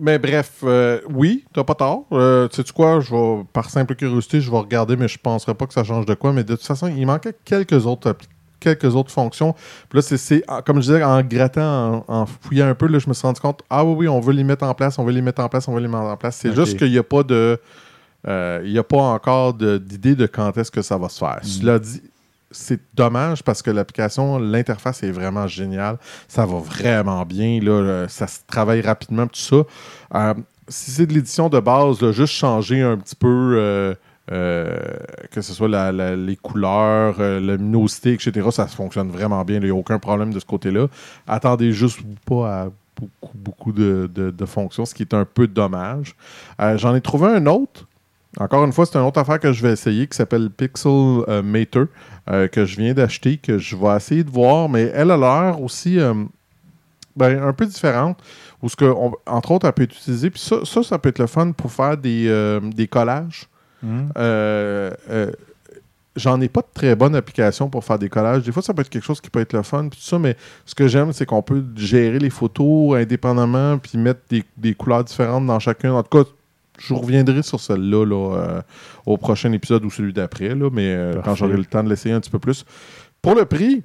[0.00, 2.04] Mais bref, euh, oui, t'as pas tort.
[2.12, 5.54] Euh, tu sais quoi, je vais, par simple curiosité, je vais regarder, mais je penserais
[5.54, 6.32] pas que ça change de quoi.
[6.32, 8.14] Mais de toute façon, il manquait quelques autres
[8.60, 9.52] quelques autres fonctions.
[9.88, 13.08] Puis là, c'est- comme je disais, en grattant, en, en fouillant un peu, là, je
[13.08, 15.12] me suis rendu compte, ah oui, oui, on veut les mettre en place, on veut
[15.12, 16.36] les mettre en place, on veut les mettre en place.
[16.36, 17.60] C'est juste qu'il n'y a pas de...
[18.26, 21.38] euh, il n'y a pas encore d'idée de quand est-ce que ça va se faire.
[21.44, 22.02] Cela dit,
[22.50, 25.98] c'est dommage parce que l'application, l'interface est vraiment géniale.
[26.28, 27.60] Ça va vraiment bien.
[27.60, 29.56] Là, euh, ça se travaille rapidement, tout ça.
[30.14, 30.34] Euh,
[30.68, 33.94] si c'est de l'édition de base, juste changer un petit peu, euh,
[35.30, 39.56] que ce soit les couleurs, la luminosité, etc., ça fonctionne vraiment bien.
[39.56, 40.88] Il n'y a aucun problème de ce côté-là.
[41.26, 42.68] Attendez juste pas à
[43.00, 46.14] beaucoup, beaucoup de, de- fonctions, ce qui est un peu dommage.
[46.76, 47.87] J'en ai trouvé un autre.
[48.38, 51.42] Encore une fois, c'est une autre affaire que je vais essayer qui s'appelle Pixel euh,
[51.42, 51.84] Mater,
[52.30, 55.60] euh, que je viens d'acheter, que je vais essayer de voir, mais elle a l'air
[55.60, 56.14] aussi euh,
[57.16, 58.18] ben, un peu différente.
[58.62, 60.30] Où ce que, on- entre autres, elle peut être utilisée.
[60.30, 63.48] Puis ça, ça, ça peut être le fun pour faire des, euh, des collages.
[64.16, 65.30] Euh, euh,
[66.16, 68.42] J'en ai pas de très bonne application pour faire des collages.
[68.42, 70.18] Des fois, ça peut être quelque chose qui peut être le fun, puis tout ça,
[70.18, 70.36] mais
[70.66, 75.04] ce que j'aime, c'est qu'on peut gérer les photos indépendamment, puis mettre des, des couleurs
[75.04, 75.92] différentes dans chacun.
[75.92, 76.28] En tout cas,
[76.78, 78.62] je reviendrai sur celle-là là, euh,
[79.06, 82.14] au prochain épisode ou celui d'après, là, mais euh, quand j'aurai le temps de l'essayer
[82.14, 82.64] un petit peu plus.
[83.20, 83.82] Pour le prix,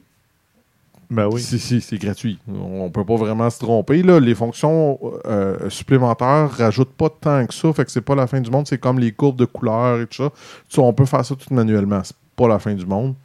[1.10, 1.42] Ben oui.
[1.42, 2.40] si, si, c'est gratuit.
[2.48, 4.04] On peut pas vraiment se tromper.
[4.04, 4.20] Là.
[4.20, 7.74] Les fonctions euh, supplémentaires rajoutent pas tant que ça.
[7.74, 8.68] Fait que c'est pas la fin du monde.
[8.68, 10.30] C'est comme les courbes de couleurs et tout ça.
[10.70, 12.02] Ça, on peut faire ça tout manuellement.
[12.04, 13.16] C'est pas la fin du monde.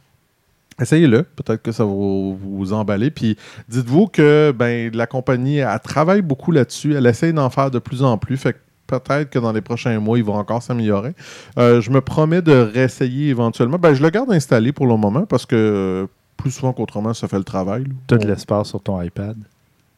[0.81, 3.11] Essayez-le, peut-être que ça va vous, vous emballer.
[3.11, 6.95] Puis dites-vous que ben, la compagnie, elle travaille beaucoup là-dessus.
[6.95, 8.37] Elle essaye d'en faire de plus en plus.
[8.37, 8.59] Fait que
[8.89, 11.13] peut-être que dans les prochains mois, ils vont encore s'améliorer.
[11.57, 13.77] Euh, je me promets de réessayer éventuellement.
[13.77, 17.27] Ben, je le garde installé pour le moment parce que euh, plus souvent qu'autrement, ça
[17.27, 17.85] fait le travail.
[18.07, 19.37] Tu as de l'espace sur ton iPad.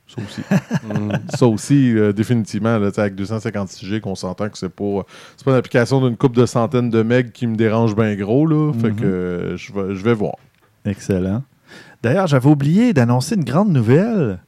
[0.08, 0.42] Ça aussi.
[1.38, 5.06] ça aussi, euh, définitivement, là, avec 256 G, qu'on s'entend que c'est pas,
[5.38, 8.46] c'est pas une application d'une coupe de centaines de megs qui me dérange bien gros.
[8.46, 8.96] Là, Fait Mhm.
[8.98, 10.36] que euh, je vais, je vais voir.
[10.86, 11.44] Excellent.
[12.04, 14.40] D'ailleurs, j'avais oublié d'annoncer une grande nouvelle.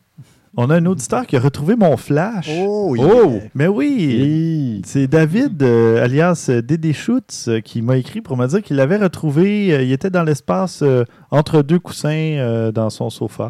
[0.56, 2.48] On a un auditeur qui a retrouvé mon flash.
[2.62, 3.40] Oh, Oh!
[3.56, 8.62] Mais oui, c'est David, euh, alias Dédé Schutz, euh, qui m'a écrit pour me dire
[8.62, 9.74] qu'il l'avait retrouvé.
[9.74, 13.50] euh, il était dans l'espace euh, entre deux coussins euh, dans son sofa.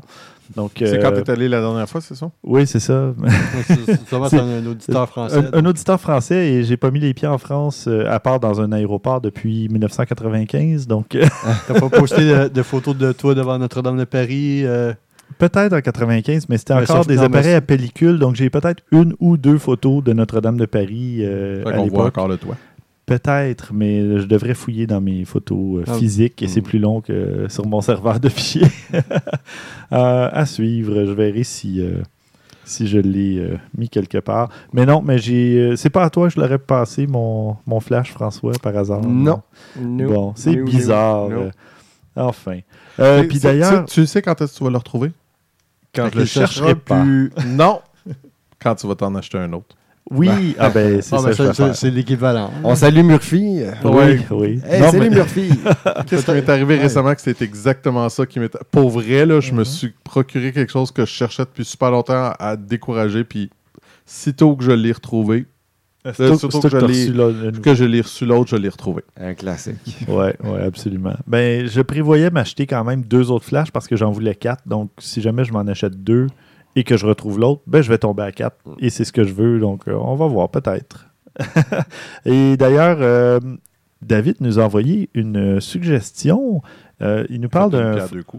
[0.56, 2.30] Donc, C'est euh, quand t'es allé la dernière fois, c'est ça?
[2.44, 3.14] Oui, c'est ça.
[4.10, 5.38] Ça va, c'est un auditeur français.
[5.54, 8.40] un, un auditeur français et j'ai pas mis les pieds en France euh, à part
[8.40, 10.88] dans un aéroport depuis 1995.
[10.88, 11.26] Donc, euh,
[11.68, 14.64] T'as pas posté de, de photos de toi devant Notre-Dame de Paris.
[15.38, 18.20] Peut-être en 95, mais c'était encore des non, appareils à pellicule.
[18.20, 22.06] Donc, j'ai peut-être une ou deux photos de Notre-Dame de Paris euh, à qu'on voit
[22.06, 22.56] encore le toit.
[23.06, 25.94] Peut-être, mais je devrais fouiller dans mes photos euh, Ah.
[25.96, 26.64] physiques et c'est Mm.
[26.64, 28.68] plus long que sur mon serveur de fichiers.
[29.92, 31.98] Euh, à suivre, je verrai si, euh,
[32.64, 34.50] si je l'ai euh, mis quelque part.
[34.74, 35.58] Mais non, mais j'ai.
[35.60, 39.02] euh, c'est pas à toi que je l'aurais passé, mon, mon flash, François, par hasard.
[39.06, 39.42] Non?
[39.80, 41.26] Bon, c'est bizarre.
[41.30, 41.52] euh,
[42.16, 42.60] enfin.
[43.00, 45.12] Euh, Puis d'ailleurs, tu, tu sais quand est-ce que tu vas le retrouver?
[45.94, 47.82] Quand je le cherchera chercherai plus- Non!
[48.62, 49.76] quand tu vas t'en acheter un autre.
[50.12, 52.52] Oui, ah ben c'est Ah, ça ben, c'est- l'équivalent.
[52.64, 53.62] On salue Murphy.
[53.84, 54.62] Oui, oui.
[54.66, 55.50] Hey, Non, salut mais- Murphy.
[56.08, 56.82] Qu'est-ce qui m'est arrivé Ouais.
[56.82, 58.56] récemment que c'est exactement ça qui m'est.
[58.72, 59.60] Pour vrai, là, je Mhm.
[59.60, 63.24] me suis procuré quelque chose que je cherchais depuis super longtemps à décourager.
[63.24, 63.50] Puis,
[64.06, 65.46] sitôt que je l'ai retrouvé,
[66.12, 66.76] Surtout- surtout que je
[67.62, 69.04] que je l'ai reçu l'autre, je l'ai retrouvé.
[69.18, 69.76] Un classique.
[70.08, 71.14] Oui, ouais, absolument.
[71.28, 74.68] Ben, je prévoyais m'acheter quand même deux autres flashs parce que j'en voulais quatre.
[74.68, 76.28] Donc, si jamais je m'en achète deux
[76.76, 78.58] et que je retrouve l'autre, ben, je vais tomber à quatre.
[78.80, 79.60] Et c'est ce que je veux.
[79.60, 81.08] Donc, euh, on va voir, peut-être.
[82.26, 83.40] et d'ailleurs, euh,
[84.02, 86.62] David nous a envoyé une suggestion.
[87.02, 87.96] Euh, il nous parle d'un.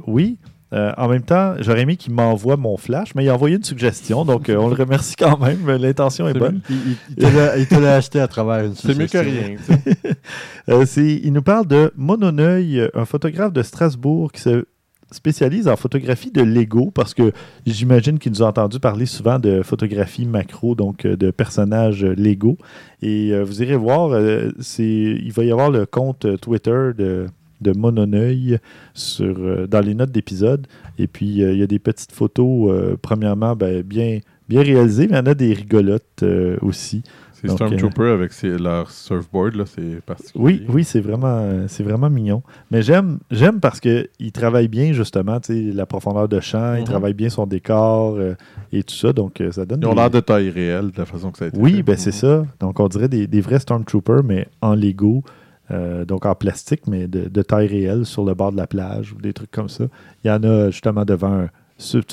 [0.07, 0.39] Oui.
[0.75, 3.63] Euh, en même temps, j'aurais aimé qu'il m'envoie mon flash, mais il a envoyé une
[3.65, 4.25] suggestion.
[4.25, 5.71] Donc, euh, on le remercie quand même.
[5.79, 6.61] L'intention est, bonne.
[6.69, 9.79] Il, te l'a- acheté à travers une C'est mieux que suggestion.
[9.85, 10.15] rien.
[10.71, 14.65] Euh, il nous parle de Mononeuil, un photographe de Strasbourg qui se
[15.11, 17.33] spécialise en photographie de Lego parce que
[17.67, 22.57] j'imagine qu'il nous a entendu parler souvent de photographie macro, donc de personnages Lego.
[23.03, 27.27] Et euh, vous irez voir, euh, c'est, il va y avoir le compte Twitter de,
[27.65, 28.59] de Mononeuil
[28.95, 30.67] sur, euh, dans les notes d'épisode.
[30.99, 35.09] Et puis, euh, il y a des petites photos, euh, premièrement, ben, bien, bien réalisées,
[35.09, 37.03] mais il y en a des rigolotes euh, aussi.
[37.33, 40.43] C'est Stormtrooper avec ses- leur surfboard, là, c'est particulier.
[40.43, 42.43] Oui, oui, c'est vraiment, c'est vraiment mignon.
[42.71, 46.75] Mais j'aime, j'aime parce que il travaille bien justement, tu sais, la profondeur de champ,
[46.77, 46.85] il Mhm.
[46.87, 48.33] travaille bien son décor euh,
[48.73, 49.81] et tout ça, donc euh, ça donne.
[49.83, 51.75] Ils ont des- l'air de taille réelle, de la façon que ça a été Oui,
[51.77, 51.83] fait.
[51.83, 52.47] ben c'est ça.
[52.61, 55.23] Donc on dirait des, des vrais Stormtroopers, mais en Lego,
[55.71, 59.13] euh, donc en plastique, mais de, de taille réelle sur le bord de la plage
[59.13, 59.85] ou des trucs comme ça.
[60.25, 61.49] Il y en a justement devant un,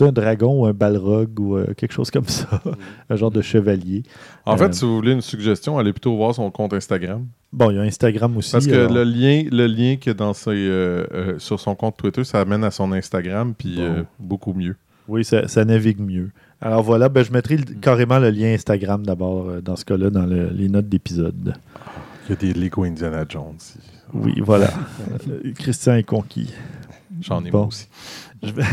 [0.01, 2.47] un dragon ou un balrog ou euh, quelque chose comme ça,
[3.09, 4.03] un genre de chevalier.
[4.45, 7.25] En Euh, fait, si vous voulez une suggestion, allez plutôt voir son compte Instagram.
[7.53, 8.51] Bon, il y a Instagram aussi.
[8.53, 12.23] Parce que alors- le lien, le lien dans ses, euh, euh, sur son compte Twitter,
[12.23, 13.81] ça amène à son Instagram, puis Bon.
[13.83, 14.75] euh, beaucoup mieux.
[15.09, 16.29] Oui, ça, ça navigue mieux.
[16.61, 20.09] Alors voilà, ben, je mettrai le- carrément le lien Instagram d'abord euh, dans ce cas-là,
[20.09, 21.55] dans le- les notes d'épisode.
[22.31, 23.57] Il y a des Lego Indiana Jones.
[24.13, 24.69] Oui, voilà.
[25.29, 26.53] Euh, Christian est conquis.
[27.21, 27.59] J'en ai Bon.
[27.59, 27.87] moi aussi.
[28.41, 28.63] Je vais-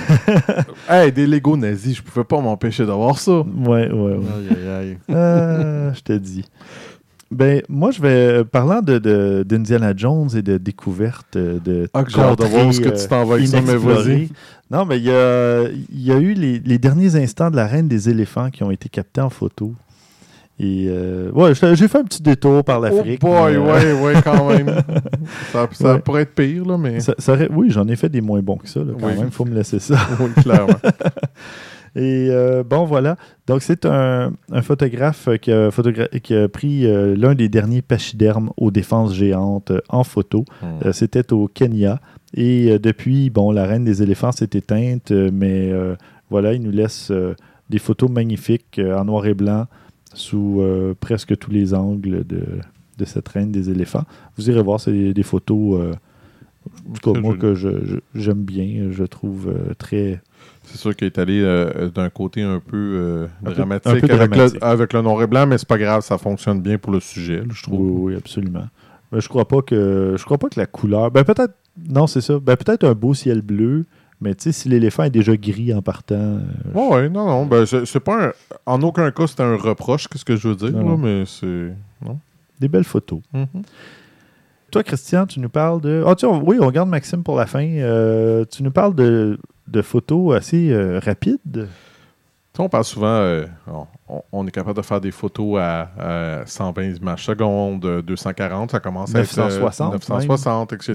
[0.88, 3.40] Hey, des Lego nazis, je pouvais pas m'empêcher d'avoir ça.
[3.40, 4.16] Ouais, ouais, ouais.
[4.16, 4.98] Aïe, aïe, aïe.
[5.14, 6.44] Ah, je te dis.
[7.30, 12.04] Ben, moi, je vais, parlant de, de- d'Indiana Jones et de découverte euh, de Ah,
[12.04, 14.28] que j'ai hâte de voir est-ce que tu t'en vas avec euh, ça, mais vas-y.
[14.70, 17.88] Non, mais il y a, y a eu les, les derniers instants de la reine
[17.88, 19.74] des éléphants qui ont été captés en photo.
[20.60, 23.20] Et euh, ouais, j'ai fait un petit détour par Oh l'Afrique.
[23.20, 24.66] boy, mais, euh, ouais, ouais, quand même.
[25.52, 26.00] ça ça Ouais.
[26.00, 26.98] pourrait être pire, là, mais.
[27.00, 29.16] ça- ça aurait- oui, j'en ai fait des moins bons que ça, là, quand Oui.
[29.16, 29.30] même.
[29.30, 29.96] faut me laisser ça.
[30.20, 30.74] Oui, clairement.
[31.96, 33.16] Et euh, bon, voilà.
[33.46, 37.82] Donc, c'est un, un photographe qui a, photogra- qui a pris euh, l'un des derniers
[37.82, 40.44] pachydermes aux défenses géantes en photo.
[40.84, 42.00] Euh, C'était au Kenya.
[42.34, 45.72] Et depuis, bon, la reine des éléphants s'est éteinte, mais
[46.28, 47.10] voilà, il nous laisse
[47.70, 49.64] des photos magnifiques en noir et blanc
[50.18, 52.42] sous euh, presque tous les angles de,
[52.98, 54.04] de cette reine des éléphants.
[54.36, 55.92] Vous irez voir, c'est des, photos, euh,
[57.00, 57.38] Très moi, joli.
[57.38, 60.20] que je- je- j'aime bien, je trouve euh, très,
[60.64, 64.36] C'est sûr qu'il est allé euh, d'un côté un peu dramatique, un peu avec.
[64.36, 67.00] Le, avec le noir et blanc, mais c'est pas grave, ça fonctionne bien pour le
[67.00, 67.80] sujet, je trouve.
[67.80, 68.66] Oui, oui, absolument.
[69.12, 71.10] Mais je crois pas que je crois pas que la couleur.
[71.10, 71.54] Ben peut-être
[71.88, 72.38] Non, c'est ça.
[72.38, 73.86] Ben, peut-être un beau ciel bleu,
[74.20, 76.14] mais tu sais, si l'éléphant est déjà gris en partant.
[76.14, 76.40] euh,
[76.74, 77.46] ouais, non, non.
[77.46, 78.32] Ben, c'est pas un-
[78.66, 80.90] En aucun cas, c'est un reproche, qu'est-ce que je veux dire, Non.
[80.90, 81.72] là, mais c'est.
[82.04, 82.18] Non.
[82.60, 83.20] Des belles photos.
[83.32, 83.46] Mhm.
[84.70, 86.04] Toi, Christian, tu nous parles de.
[86.06, 87.64] Ah, tiens, oui, on regarde Maxime pour la fin.
[87.64, 91.38] Euh, tu nous parles de, de photos assez euh, rapides.
[91.52, 95.90] Tu sais, on parle souvent, on, on- on est capable de faire des photos à,
[96.40, 100.94] à 120 images secondes, euh, 240, ça commence à être euh, 960 960, etc.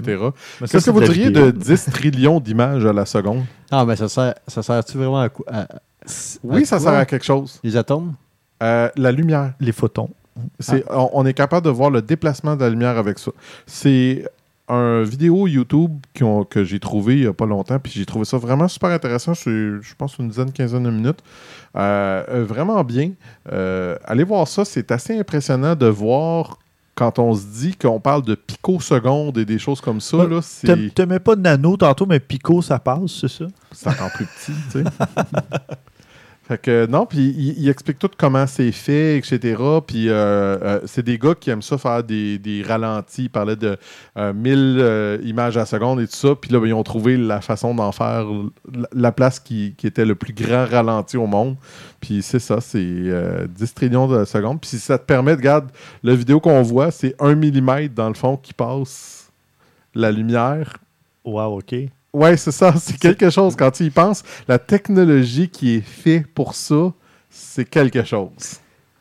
[0.60, 3.44] Mais ça, Qu'est-ce que vous diriez de 10 trillions d'images à la seconde?
[3.70, 5.66] Ah, mais ça sert, ça sert-tu vraiment à, quoi- à-
[6.42, 6.90] Oui, à ça quoi?
[6.90, 7.60] sert à quelque chose.
[7.62, 8.14] Les atomes?
[8.62, 9.54] Euh, la lumière.
[9.60, 10.10] Les photons.
[10.58, 13.30] C'est, on, on est capable de voir le déplacement de la lumière avec ça.
[13.66, 14.24] C'est
[14.68, 18.06] un vidéo YouTube qui ont- que j'ai trouvé il n'y a pas longtemps, puis j'ai
[18.06, 19.34] trouvé ça vraiment super intéressant.
[19.34, 21.20] Je pense, une dizaine, quinzaine de minutes.
[21.76, 23.10] Euh, euh, vraiment bien.
[23.52, 24.64] Euh, allez voir ça.
[24.64, 26.58] C'est assez impressionnant de voir
[26.94, 30.16] quand on se dit qu'on parle de picosecondes et des choses comme ça.
[30.18, 33.46] Ouais, là, c'est, T'aimais pas de nano tantôt, mais Pico, ça passe, c'est ça?
[33.72, 34.84] c'est encore plus petit, tu sais.
[36.46, 39.56] Fait que non, puis il, il explique tout comment c'est fait, etc.
[39.86, 43.24] Puis euh, euh, c'est des gars qui aiment ça faire des, des ralentis.
[43.24, 43.78] Ils parlaient de
[44.18, 46.34] euh, 1000 euh, images à seconde et tout ça.
[46.34, 48.26] Puis là, ben, ils ont trouvé la façon d'en faire
[48.70, 51.56] la, la place qui, qui était le plus grand ralenti au monde.
[52.00, 54.60] Puis c'est ça, c'est euh, 10 trillions de secondes.
[54.60, 55.70] Puis si ça te permet, regarde,
[56.02, 59.32] la vidéo qu'on voit, c'est 1 mm dans le fond qui passe
[59.94, 60.76] la lumière.
[61.24, 61.74] Wow, OK.
[62.14, 62.72] Ouais, c'est ça.
[62.78, 63.54] C'est quelque chose.
[63.56, 66.92] Quand tu y penses, la technologie qui est faite pour ça,
[67.28, 68.30] c'est quelque chose.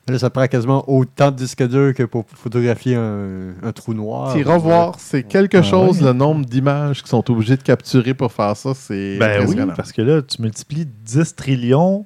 [0.08, 4.34] Là, ça prend quasiment autant de disques durs que pour photographier un, un trou noir.
[4.34, 6.08] Tu iras voir, c'est quelque Ah chose, ouais.
[6.08, 9.74] le nombre d'images qu'ils sont obligés de capturer pour faire ça, c'est Ben oui, impressionnant.
[9.78, 12.06] parce que là, tu multiplies 10 trillions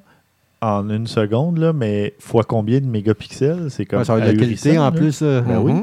[0.62, 3.70] en une seconde, là, mais fois combien de mégapixels?
[3.72, 4.92] C'est comme Ouais, ça va être de la qualité en là.
[4.92, 5.22] plus.
[5.22, 5.42] là.
[5.42, 5.74] Ben oui.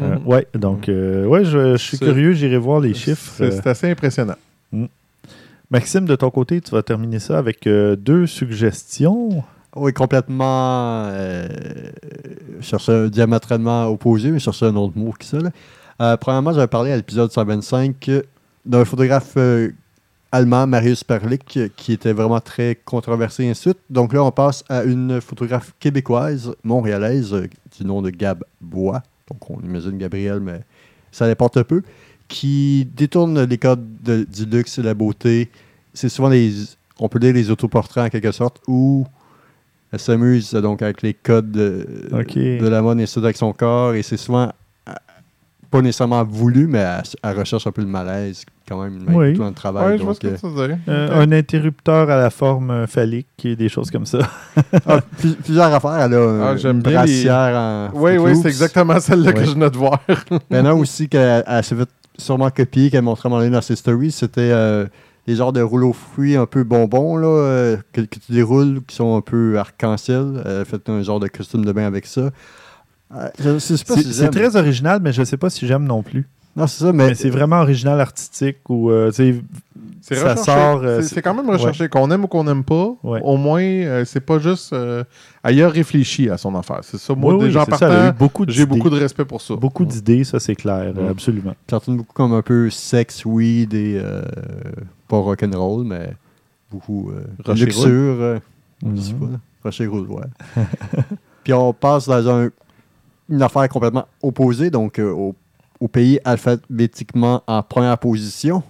[0.00, 0.26] Euh, Mhm.
[0.26, 3.32] ouais, donc, euh, ouais, je, je suis curieux, j'irai voir les chiffres.
[3.36, 4.36] C'est Euh, c'est assez impressionnant.
[5.70, 9.44] Maxime, de ton côté, tu vas terminer ça avec euh, deux suggestions.
[9.76, 11.04] Oui, complètement.
[11.10, 11.46] Euh,
[12.60, 15.38] je cherchais un diamétralement opposé, mais je cherchais un autre mot que ça.
[15.38, 15.50] là.
[16.00, 18.22] Euh, premièrement, j'avais parlé à l'épisode 125 euh,
[18.64, 19.70] d'un photographe euh,
[20.32, 23.82] allemand, Marius Perlich, euh, qui était vraiment très controversé et ainsi de suite.
[23.90, 27.34] Donc là, on passe à une photographe québécoise, montréalaise,
[27.78, 29.02] du nom de Gab Bois.
[29.30, 30.60] Donc on imagine Gabriel, mais
[31.12, 31.82] ça n'importe peu.
[32.28, 35.48] Qui détourne les codes de- du luxe et de la beauté.
[35.94, 36.52] C'est souvent des.
[37.00, 39.06] On peut dire les autoportraits en quelque sorte, où
[39.92, 41.86] elle s'amuse donc avec les codes de,
[42.68, 43.94] la mode et suite avec son corps.
[43.94, 44.52] Et c'est souvent
[45.70, 49.32] pas nécessairement voulu, mais elle, elle recherche un peu le malaise quand même, même Oui.
[49.34, 49.92] tout dans le travail.
[49.92, 50.78] Ouais, je vois donc, ce que euh, tu veux dire.
[50.88, 51.22] Euh.
[51.22, 54.18] Un interrupteur à la forme euh, phallique et des choses comme ça.
[54.86, 55.98] ah, plus- plusieurs affaires.
[56.00, 59.44] Elle a un, Ah, j'aime une bien brassière en Oui, oui, c'est exactement celle-là que
[59.44, 60.00] je venais de voir.
[60.50, 61.88] Maintenant aussi qu'elle elle s'est fait
[62.18, 64.86] sûrement copier, qu'elle montrait à un moment donné dans ses stories, c'était euh,
[65.26, 68.96] les genres de rouleaux fruits un peu bonbons là, euh, que, que tu déroules, qui
[68.96, 70.42] sont un peu arc-en-ciel.
[70.44, 72.30] Elle a fait un genre de costume de bain avec ça.
[73.14, 74.30] Euh, je je sais pas C'est si c'est j'aime.
[74.30, 76.26] très original, mais je ne sais pas si j'aime non plus.
[76.56, 79.34] Non, c'est ça, mais, Mais c'est vraiment original artistique ou euh, C'est
[80.02, 80.42] Ça recherché.
[80.44, 81.88] sort, euh, C'est- quand même recherché.
[81.88, 83.20] Qu'on aime ou qu'on n'aime pas, Ouais.
[83.22, 84.72] au moins, euh, c'est pas juste.
[84.72, 85.04] Euh,
[85.44, 86.80] ailleurs réfléchi à son affaire.
[86.82, 87.14] C'est ça.
[87.14, 89.54] Moi, oui, oui, déjà en beaucoup j'ai beaucoup de respect pour ça.
[89.56, 91.08] Beaucoup d'idées, ça c'est clair, Ouais.
[91.08, 91.54] absolument.
[91.68, 94.22] certaines beaucoup comme un peu sex, weed et euh,
[95.06, 96.14] pas rock'n'roll, mais
[96.70, 98.40] beaucoup euh, Rocher luxure.
[98.96, 99.38] je sais pas, là.
[99.64, 100.24] Rocher roule, ouais.
[101.44, 102.50] Puis on passe dans un-
[103.28, 105.34] une affaire complètement opposée, donc euh, au,
[105.80, 108.62] au pays alphabétiquement en première position.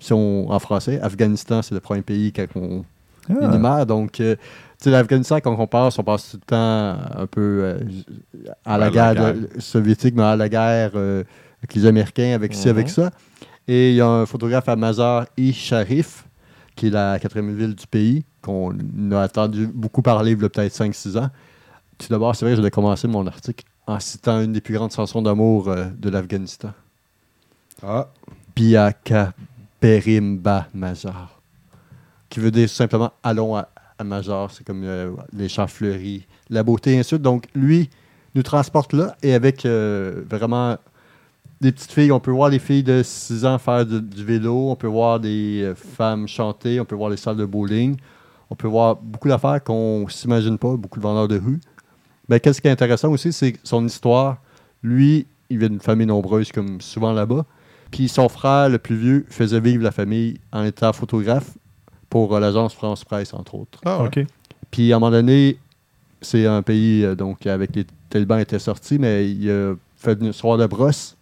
[0.00, 2.84] Si on, en français, Afghanistan, c'est le premier pays quand on
[3.30, 3.86] Ah, énumère.
[3.86, 6.56] Donc, euh, tu sais, l'Afghanistan, quand on passe, on passe tout le temps
[7.22, 7.78] un peu euh,
[8.64, 9.34] à la À la guerre, guerre.
[9.34, 11.24] de- soviétique, mais à la guerre euh,
[11.60, 12.70] avec les Américains, avec ci, Mhm.
[12.70, 13.10] avec ça.
[13.66, 16.26] Et il y a un photographe à Mazar-i Sharif,
[16.76, 18.72] qui est la quatrième ville du pays, qu'on
[19.12, 21.28] a entendu beaucoup parler il y a peut-être 5-6 ans.
[21.98, 24.92] Tout d'abord, c'est vrai, je vais commencer mon article en citant une des plus grandes
[24.92, 26.72] chansons d'amour euh, de l'Afghanistan.
[27.82, 28.08] Ah.
[28.54, 29.32] Biaka
[29.80, 31.40] Berimba Mazar.
[32.28, 33.68] Qui veut dire simplement allons à,
[33.98, 34.50] à Mazar.
[34.50, 37.22] C'est comme euh, les champs fleuris, la beauté et ainsi de suite.
[37.22, 37.88] Donc, lui
[38.34, 40.76] nous transporte là et avec euh, vraiment
[41.62, 42.12] des petites filles.
[42.12, 44.70] On peut voir les filles de 6 ans faire du, du vélo.
[44.70, 46.78] On peut voir des femmes chanter.
[46.78, 47.96] On peut voir les salles de bowling.
[48.50, 51.60] On peut voir beaucoup d'affaires qu'on ne s'imagine pas, beaucoup de vendeurs de rue.
[52.28, 54.38] Mais qu'est-ce qui est intéressant aussi, c'est son histoire.
[54.82, 57.44] Lui, il vient d'une famille nombreuse, comme souvent là-bas.
[57.90, 61.56] Puis son frère, le plus vieux, faisait vivre la famille en étant photographe
[62.10, 63.80] pour euh, l'agence France Presse, entre autres.
[63.84, 64.04] Ah.
[64.04, 64.20] OK.
[64.70, 65.58] Puis à un moment donné,
[66.20, 70.26] c'est un pays euh, donc avec les talibans étaient sortis, mais il a fait une
[70.26, 71.16] histoire de brosse.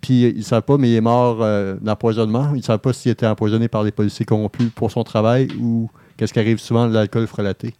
[0.00, 2.50] Puis ils ne savent pas, mais il est mort euh, d'empoisonnement.
[2.52, 5.90] Ils ne savent pas s'il était empoisonné par les policiers corrompus pour son travail ou
[6.16, 7.74] qu'est-ce qui arrive souvent, l'alcool frelaté.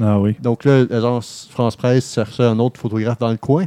[0.00, 0.20] Ah.
[0.40, 3.66] Donc là, l'agence France Presse cherchait un autre photographe dans le coin.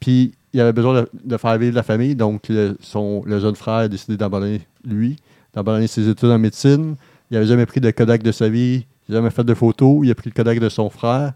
[0.00, 2.14] Puis il avait besoin de, faire vivre la famille.
[2.14, 5.16] Donc le, son, jeune frère a décidé d'abandonner lui,
[5.54, 6.96] d'abandonner ses études en médecine.
[7.30, 8.86] Il n'avait jamais pris de Kodak de sa vie.
[9.08, 10.00] Il jamais fait de photos.
[10.02, 11.32] Il a pris le Kodak de son frère.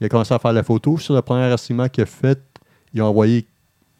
[0.00, 0.98] Il a commencé à faire la photo.
[0.98, 2.40] Sur le premier renseignement qu'il a fait,
[2.94, 3.46] il a envoyé,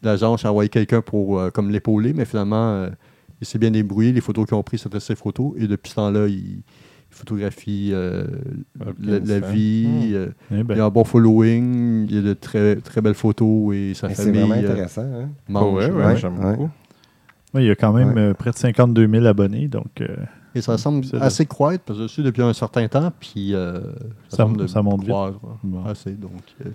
[0.01, 2.89] l'agence a envoyé quelqu'un pour euh, comme l'épauler, mais finalement, euh,
[3.41, 4.13] il s'est bien débrouillé.
[4.13, 5.53] Les photos qu'ils ont prises, c'était ses photos.
[5.57, 6.63] Et depuis ce temps-là, il
[7.09, 8.25] photographie euh,
[8.99, 10.11] la, la vie.
[10.13, 12.07] euh, Eh ben, il a un bon following.
[12.09, 15.01] Il a de très, très belles photos et sa Mais C'est famille vraiment euh, intéressant.
[15.01, 15.29] hein.
[15.47, 15.73] mange.
[15.73, 16.51] ouais, ouais, ouais, j'aime ouais.
[16.55, 16.69] beaucoup.
[17.53, 18.21] oui, il y a quand même Ouais.
[18.21, 20.15] euh, près de 52 000 abonnés, donc euh,
[20.55, 23.11] Et ça semble assez croître parce que je suis depuis un certain temps.
[23.19, 23.81] Puis euh,
[24.29, 25.09] Ça- semble ça monte vite.
[25.63, 26.31] bon, Assez, donc.
[26.65, 26.69] euh,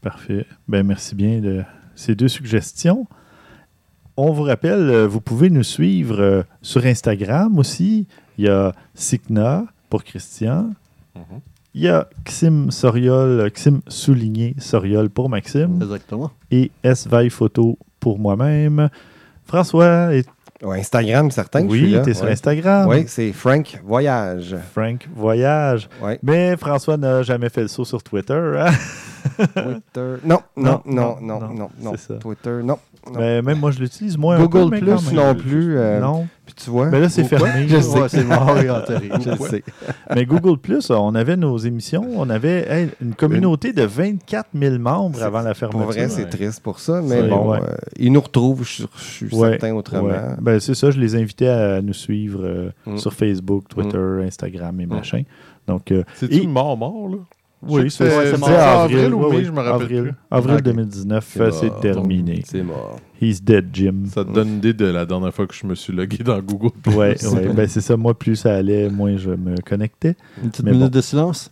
[0.00, 0.46] parfait.
[0.68, 1.62] Ben, merci bien de
[1.94, 3.06] ces deux suggestions.
[4.16, 8.06] On vous rappelle, euh, vous pouvez nous suivre euh, sur Instagram aussi.
[8.38, 10.70] Il y a Sikna pour Christian.
[11.16, 11.40] Mhm.
[11.74, 15.80] Il y a Xim Soriol, euh, Xim souligné Soriol pour Maxime.
[15.82, 16.30] exactement.
[16.52, 18.88] Et S Photo pour moi-même.
[19.44, 20.28] François, est...
[20.62, 21.66] Instagram, certain.
[21.66, 22.02] que je suis oui, là.
[22.02, 22.32] tu es sur Ouais.
[22.32, 22.88] Instagram.
[22.88, 24.56] Oui, c'est Frank Voyage.
[24.72, 25.88] Frank Voyage.
[26.00, 26.18] Ouais.
[26.22, 28.32] Mais François n'a jamais fait le saut sur Twitter.
[28.58, 28.70] hein?
[29.38, 30.14] Twitter.
[30.24, 32.14] Non, non, Non, non, non, non, ça.
[32.14, 32.78] Twitter, non.
[33.12, 33.18] non.
[33.18, 34.36] Mais même moi, je l'utilise moins.
[34.36, 35.76] un peu, Google mais Plus non plus.
[35.78, 36.26] euh, Non.
[36.46, 36.86] Puis tu vois.
[36.90, 37.66] Mais là, c'est fermé.
[37.68, 37.98] Je sais.
[37.98, 39.10] Ouais, c'est mort et enterré.
[39.20, 39.64] Je sais.
[40.14, 42.06] Mais Google Plus, on avait nos émissions.
[42.16, 45.86] On avait hey, une communauté de 24 000 membres avant la Pour fermeture.
[45.86, 47.58] vrai, c'est triste pour ça, mais bon, ouais.
[47.62, 50.08] euh, ils nous retrouvent, je, je suis Ouais, certain, autrement.
[50.08, 50.20] Ouais.
[50.40, 52.98] Ben, c'est ça, je les invitais à nous suivre euh, Mm.
[52.98, 54.90] sur Facebook, Twitter, Instagram et Mm.
[54.90, 55.22] machin.
[55.66, 57.16] Donc, euh, C'est-tu Et- mort, mort, là?
[57.68, 58.44] Oui, c'est avril,
[58.98, 60.12] avril ou mai, je me rappelle avril, plus.
[60.30, 60.62] avril Ok.
[60.62, 61.80] 2019, C'est euh, c'est mort.
[61.80, 62.42] terminé.
[62.46, 62.98] C'est mort.
[63.20, 64.04] He's dead, Jim.
[64.12, 66.40] Ça te donne une idée de la dernière fois que je me suis logué dans
[66.40, 66.70] Google.
[66.88, 67.48] Ouais, ouais.
[67.54, 67.96] Ben, c'est ça.
[67.96, 70.16] Moi, plus ça allait, moins je me connectais.
[70.42, 70.96] Une petite Mais minute bon.
[70.98, 71.50] de silence?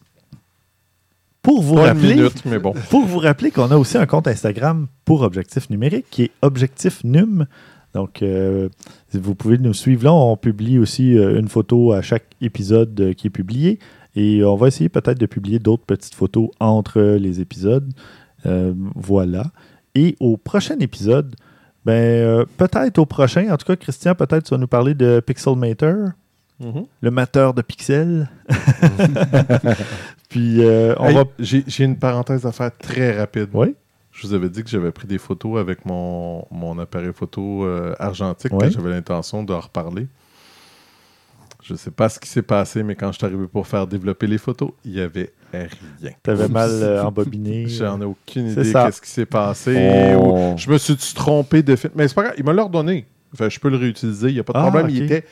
[1.42, 2.72] Pour vous Pas une rappeler, minute, mais bon.
[2.90, 7.02] pour vous rappeler qu'on a aussi un compte Instagram pour Objectif Numérique qui est Objectif
[7.02, 7.46] Num.
[7.94, 8.68] Donc, euh,
[9.12, 10.12] vous pouvez nous suivre là.
[10.14, 13.80] On publie aussi euh, une photo à chaque épisode euh, qui est publié.
[14.14, 17.90] Et on va essayer peut-être de publier d'autres petites photos entre les épisodes.
[18.46, 19.44] Euh, voilà.
[19.94, 21.34] Et au prochain épisode,
[21.84, 25.20] ben, euh, peut-être au prochain, en tout cas, Christian, peut-être tu vas nous parler de
[25.20, 26.10] Pixelmator,
[26.60, 26.84] Mhm.
[27.00, 28.28] le mateur de pixels.
[30.28, 31.24] Puis, euh, on Hey, va.
[31.38, 33.48] J'ai une parenthèse à faire très rapide.
[33.52, 33.74] Oui.
[34.12, 37.94] Je vous avais dit que j'avais pris des photos avec mon, mon appareil photo euh,
[37.98, 40.06] argentique, que j'avais l'intention de reparler.
[41.62, 44.26] Je sais pas ce qui s'est passé, mais quand je suis arrivé pour faire développer
[44.26, 45.68] les photos, il y avait rien.
[46.22, 47.66] T'avais mal euh, embobiné.
[47.68, 48.86] J'en ai aucune C'est idée ça.
[48.86, 50.14] qu'est-ce qui s'est passé.
[50.16, 50.54] ou- Oh.
[50.56, 51.92] Je me suis trompé de fait.
[51.94, 53.06] Mais c'est pas grave, il me l'a redonné.
[53.34, 54.90] Fait, je peux le réutiliser, il n'y a pas de Ah, problème.
[54.90, 55.24] Il était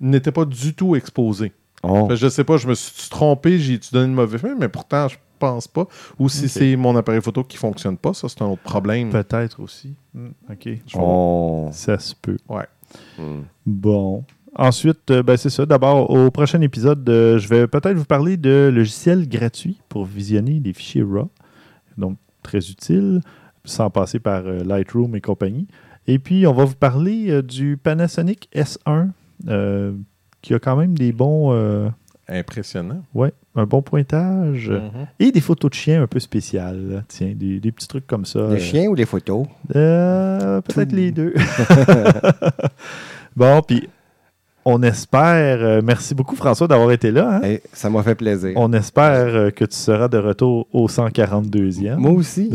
[0.00, 1.52] n'était pas du tout exposé.
[1.82, 2.06] Oh.
[2.08, 5.08] Fait, je sais pas, je me suis trompé, j'ai donné une mauvaise film, mais pourtant,
[5.08, 5.86] je pense pas.
[6.18, 9.10] Ou si c'est mon appareil photo qui fonctionne pas, ça, c'est un autre problème.
[9.10, 9.94] Peut-être aussi.
[10.14, 10.68] Hmm, OK.
[10.94, 11.68] Oh.
[11.72, 12.36] Ça se peut.
[12.48, 12.66] Ouais.
[13.18, 13.40] Hmm.
[13.66, 14.24] Bon.
[14.56, 15.64] Ensuite, euh, ben, c'est ça.
[15.64, 20.60] D'abord, au prochain épisode, euh, je vais peut-être vous parler de logiciels gratuits pour visionner
[20.60, 21.28] des fichiers RAW.
[21.96, 23.20] Donc, très utile,
[23.64, 25.66] sans passer par euh, Lightroom et compagnie.
[26.06, 29.08] Et puis, on va vous parler du Panasonic S1,
[29.48, 29.92] euh,
[30.42, 31.88] qui a quand même des bons, euh,
[32.28, 33.02] Impressionnant.
[33.14, 34.68] ouais, un bon pointage.
[34.70, 35.06] Mhm.
[35.18, 36.88] Et des photos de chiens un peu spéciales.
[36.90, 37.04] là.
[37.08, 38.48] Tiens, des, des petits trucs comme ça.
[38.48, 39.46] Les Euh, chiens ou les photos?
[39.76, 41.34] Euh, Peut-être les deux.
[43.36, 43.88] bon, puis
[44.64, 45.58] on espère.
[45.62, 47.40] euh, merci beaucoup, François, d'avoir été là.
[47.42, 47.56] hein.
[47.72, 48.52] Ça m'a fait plaisir.
[48.56, 51.96] On espère euh, que tu seras de retour au 142e.
[51.96, 52.50] Moi aussi.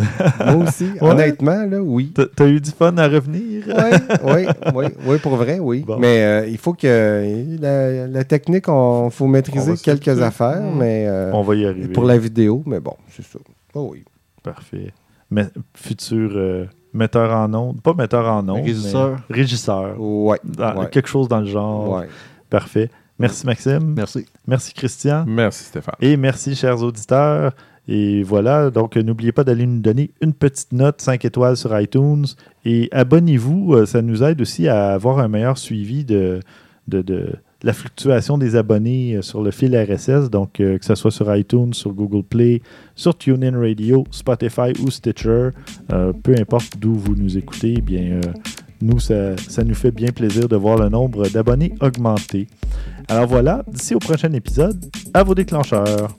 [0.46, 0.86] Moi aussi.
[1.02, 1.10] Ouais.
[1.12, 2.12] Honnêtement, là, oui.
[2.16, 3.64] T'as- T'as eu du fun à revenir?
[3.68, 5.84] Oui, oui, oui, oui, pour vrai, oui.
[5.86, 5.98] Bon.
[6.00, 10.78] Mais euh, il faut que la, la technique, il faut maîtriser quelques affaires, Mm.
[10.80, 11.90] mais euh, On va y arriver.
[11.94, 13.40] pour la vidéo, mais bon, c'est ça.
[13.76, 14.04] Oh oui.
[14.44, 14.92] Parfait.
[15.30, 15.46] Mais,
[15.76, 16.66] futur euh,
[16.98, 17.82] metteur en ondes.
[17.82, 18.66] Pas metteur en ondes.
[18.66, 19.18] Régisseur.
[19.30, 19.96] mais Régisseur.
[20.02, 20.40] Ouais.
[20.44, 20.90] Dans- ouais.
[20.90, 22.00] Quelque chose dans le genre.
[22.00, 22.08] ouais.
[22.50, 22.90] Parfait.
[23.20, 23.94] Merci, Maxime.
[23.96, 24.26] Merci.
[24.46, 25.24] Merci, Christian.
[25.28, 25.96] Merci, Stéphane.
[26.02, 27.54] Et merci, chers auditeurs.
[27.90, 32.26] Et voilà, donc n'oubliez pas d'aller nous donner une petite note 5 étoiles sur iTunes.
[32.66, 36.42] Et abonnez-vous, euh, ça nous aide aussi à avoir un meilleur suivi de,
[36.90, 37.34] de, de
[37.64, 40.30] la fluctuation des abonnés euh, sur le fil RSS.
[40.30, 42.62] Donc, euh, que ce soit sur iTunes, sur Google Play,
[42.96, 45.50] sur TuneIn Radio, Spotify ou Stitcher,
[45.92, 48.22] euh, peu importe d'où vous nous écoutez, eh bien,
[48.82, 49.36] nous, ça
[49.66, 52.48] nous fait bien plaisir de voir le nombre d'abonnés augmenter.
[53.08, 54.80] Alors voilà, d'ici au prochain épisode,
[55.14, 56.16] à vos déclencheurs.